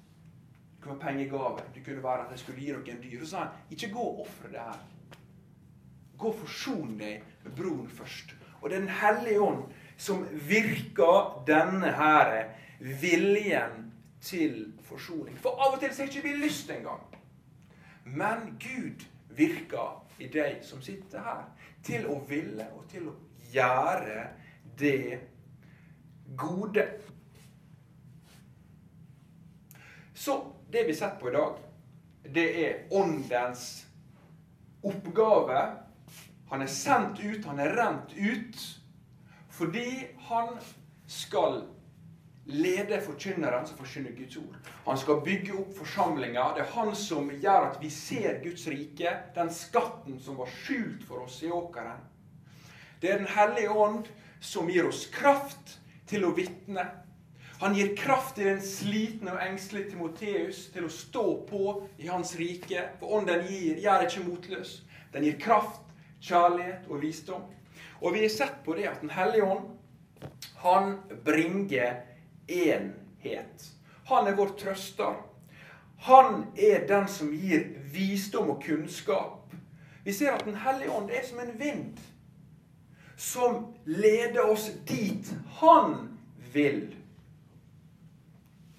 Det 0.75 0.83
kunne 0.83 0.97
være 0.99 1.05
pengegave. 1.07 1.65
Det 1.75 1.85
kunne 1.85 2.03
være 2.03 2.25
at 2.25 2.31
jeg 2.31 2.39
skulle 2.39 2.61
gi 2.61 2.71
noen 2.75 3.01
dyr. 3.03 3.19
Så 3.23 3.31
sa 3.31 3.43
han 3.45 3.73
ikke 3.75 3.91
gå 3.93 4.03
og 4.11 4.21
ofre 4.25 4.51
det 4.53 4.63
her. 4.63 4.79
Gå 6.17 6.31
og 6.31 6.39
forson 6.43 6.95
deg 6.99 7.25
med 7.43 7.57
broren 7.57 7.89
først. 7.89 8.35
Og 8.61 8.69
det 8.69 8.77
er 8.77 8.85
Den 8.85 8.95
hellige 9.01 9.41
ånd 9.41 9.63
som 9.97 10.25
virker 10.49 11.43
denne 11.47 11.91
her 11.91 12.33
viljen 12.79 13.93
til 14.21 14.73
forsoning. 14.85 15.37
For 15.37 15.57
av 15.57 15.75
og 15.75 15.79
til 15.81 15.93
så 15.93 16.03
har 16.03 16.11
ikke 16.11 16.27
vi 16.27 16.35
lyst 16.41 16.71
engang. 16.71 17.01
Men 18.05 18.57
Gud 18.61 19.05
virker 19.37 20.03
i 20.19 20.27
deg 20.33 20.61
som 20.65 20.81
sitter 20.81 21.21
her, 21.21 21.45
til 21.83 22.07
å 22.09 22.19
ville 22.29 22.65
og 22.75 22.87
til 22.91 23.09
å 23.09 23.15
gjøre 23.53 24.27
det 24.77 25.19
gode. 26.35 26.87
Så 30.13 30.53
det 30.71 30.83
vi 30.87 30.95
setter 30.95 31.19
på 31.19 31.29
i 31.29 31.33
dag, 31.33 31.57
det 32.33 32.47
er 32.65 32.87
åndens 32.91 33.85
oppgave 34.83 35.61
han 36.49 36.61
er 36.63 36.71
sendt 36.71 37.19
ut, 37.19 37.45
han 37.45 37.59
er 37.59 37.73
rent 37.75 38.13
ut, 38.15 38.59
fordi 39.51 40.07
han 40.29 40.53
skal 41.07 41.63
lede 42.47 43.01
forkynneren 43.03 43.65
som 43.67 43.77
forkynner 43.77 44.13
Guds 44.15 44.37
ord. 44.39 44.55
Han 44.85 44.97
skal 44.97 45.19
bygge 45.25 45.57
opp 45.59 45.73
forsamlinger. 45.75 46.53
Det 46.55 46.63
er 46.63 46.71
han 46.77 46.93
som 46.95 47.27
gjør 47.31 47.71
at 47.73 47.81
vi 47.83 47.89
ser 47.91 48.39
Guds 48.43 48.63
rike, 48.71 49.11
den 49.35 49.51
skatten 49.51 50.21
som 50.23 50.39
var 50.39 50.51
skjult 50.61 51.03
for 51.09 51.25
oss 51.25 51.41
i 51.43 51.51
åkeren. 51.51 51.99
Det 53.01 53.11
er 53.11 53.17
Den 53.17 53.27
hellige 53.27 53.69
ånd 53.69 54.07
som 54.39 54.69
gir 54.69 54.87
oss 54.87 55.05
kraft 55.13 55.77
til 56.07 56.25
å 56.25 56.33
vitne. 56.37 56.85
Han 57.59 57.73
gir 57.75 57.95
kraft 57.97 58.35
til 58.37 58.51
den 58.51 58.61
slitne 58.61 59.33
og 59.33 59.41
engstelige 59.41 59.91
Timoteus 59.95 60.67
til 60.73 60.85
å 60.85 60.93
stå 60.93 61.25
på 61.49 61.61
i 61.97 62.09
hans 62.09 62.35
rike. 62.37 62.83
For 62.99 63.17
ånden 63.17 63.47
gir, 63.49 63.79
gjør 63.81 64.05
ikke 64.05 64.25
motløs. 64.27 64.73
Den 65.13 65.25
gir 65.25 65.39
kraft 65.41 65.81
kjærlighet 66.21 66.85
og 66.89 67.01
visdom. 67.01 67.47
Og 68.01 68.13
vi 68.13 68.21
har 68.27 68.29
sett 68.33 68.61
på 68.65 68.75
det 68.77 68.85
at 68.91 69.01
Den 69.01 69.09
hellige 69.09 69.43
ånd, 69.43 69.73
han 70.61 70.99
bringer 71.25 72.03
enhet. 72.47 73.65
Han 74.05 74.27
er 74.27 74.37
vår 74.37 74.53
trøster. 74.57 75.17
Han 76.05 76.45
er 76.55 76.85
den 76.87 77.07
som 77.09 77.33
gir 77.33 77.65
visdom 77.93 78.53
og 78.53 78.61
kunnskap. 78.63 79.49
Vi 80.05 80.13
ser 80.13 80.37
at 80.37 80.45
Den 80.45 80.55
hellige 80.55 80.93
ånd 80.93 81.09
er 81.09 81.25
som 81.25 81.39
en 81.39 81.59
vind 81.59 81.97
som 83.17 83.73
leder 83.85 84.49
oss 84.49 84.71
dit 84.85 85.33
han 85.59 86.17
vil. 86.53 86.95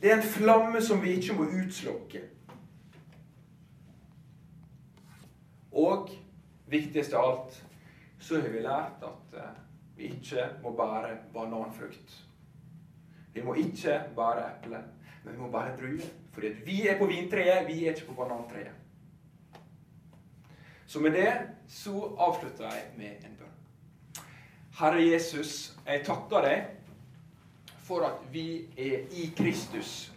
Det 0.01 0.13
er 0.13 0.17
en 0.17 0.23
flamme 0.23 0.83
som 0.83 1.03
vi 1.03 1.17
ikke 1.19 1.35
må 1.35 1.49
utslokke. 1.59 2.23
Og 5.75 6.13
viktigst 6.71 7.17
av 7.19 7.27
alt, 7.27 7.59
så 8.19 8.39
har 8.39 8.55
vi 8.55 8.63
lært 8.63 9.03
at 9.11 9.35
eh, 9.43 9.59
vi 9.99 10.13
ikke 10.15 10.47
må 10.63 10.71
bære 10.79 11.17
bananfrukt. 11.35 12.17
Vi 13.35 13.43
må 13.43 13.59
ikke 13.59 14.01
bære 14.17 14.47
eple, 14.53 14.85
men 15.25 15.35
vi 15.35 15.41
må 15.41 15.51
bære 15.51 15.77
druer. 15.81 16.09
Fordi 16.33 16.55
vi 16.67 16.81
er 16.87 16.99
på 16.99 17.11
vintreet, 17.11 17.67
vi 17.67 17.85
er 17.85 17.95
ikke 17.95 18.13
på 18.13 18.21
banantreet. 18.23 18.75
Så 20.87 21.03
med 21.03 21.19
det 21.19 21.33
så 21.67 22.15
avslutter 22.19 22.65
jeg 22.65 22.85
med 22.97 23.27
en 23.27 23.35
bønn. 23.39 23.58
Herre 24.79 25.01
Jesus, 25.03 25.73
jeg 25.87 26.05
takker 26.07 26.45
deg 26.47 27.73
for 27.83 28.05
at 28.07 28.21
vi 28.31 28.69
er 28.79 29.09
i 29.11 29.25
Kristus. 29.35 30.13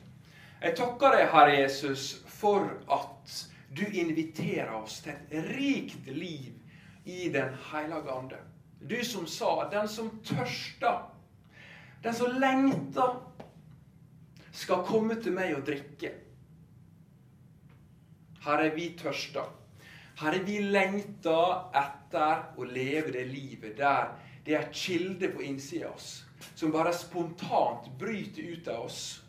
Jeg 0.62 0.76
takker 0.78 1.16
deg, 1.16 1.32
Herre 1.34 1.56
Jesus, 1.56 2.20
for 2.30 2.68
at 2.94 3.34
du 3.74 3.82
inviterer 3.88 4.70
oss 4.78 5.00
til 5.02 5.18
et 5.18 5.50
rikt 5.58 6.12
liv 6.14 6.52
i 7.10 7.32
Den 7.34 7.56
hellige 7.72 8.14
ande. 8.14 8.38
Du 8.90 9.00
som 9.06 9.26
sa 9.28 9.70
'den 9.72 9.88
som 9.88 10.10
tørster', 10.24 11.10
den 12.04 12.14
som 12.14 12.40
lengter, 12.40 13.18
skal 14.52 14.86
komme 14.86 15.16
til 15.22 15.32
meg 15.32 15.56
og 15.56 15.66
drikke. 15.66 16.12
Herre, 18.46 18.76
vi 18.76 18.94
tørster. 18.98 19.46
Herre, 20.22 20.46
vi 20.46 20.60
lengter 20.60 21.72
etter 21.74 22.44
å 22.58 22.64
leve 22.64 23.12
det 23.12 23.28
livet 23.28 23.78
der 23.78 24.12
det 24.52 24.58
er 24.60 24.72
kilde 24.76 25.30
på 25.32 25.44
innsida 25.48 25.88
av 25.88 25.96
oss, 25.96 26.26
som 26.56 26.74
bare 26.74 26.92
spontant 26.94 27.88
bryter 28.00 28.44
ut 28.52 28.68
av 28.68 28.88
oss 28.90 29.22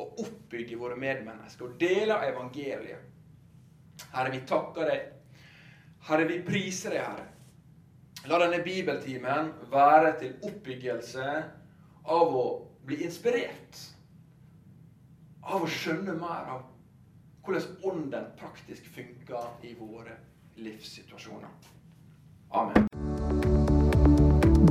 og 0.00 0.22
oppbygger 0.24 0.80
våre 0.80 0.96
medmennesker 0.96 1.66
og 1.66 1.74
deler 1.80 2.24
evangeliet. 2.30 3.10
Herre, 4.14 4.32
vi 4.32 4.40
takker 4.48 4.88
deg. 4.88 5.04
Herre, 6.08 6.26
vi 6.30 6.40
priser 6.46 6.96
deg, 6.96 7.04
Herre. 7.04 7.28
La 8.30 8.38
denne 8.40 8.62
bibeltimen 8.64 9.52
være 9.70 10.14
til 10.22 10.34
oppbyggelse 10.48 11.28
av 12.16 12.36
å 12.38 12.46
bli 12.86 13.02
inspirert. 13.04 13.84
Av 15.42 15.66
å 15.66 15.68
skjønne 15.68 16.16
mer 16.16 16.52
av 16.56 16.68
hvordan 17.44 17.80
ånden 17.92 18.32
praktisk 18.40 18.88
funker 18.96 19.66
i 19.68 19.76
våre 19.76 20.16
livssituasjoner. 20.56 21.72
Amen. 22.56 23.51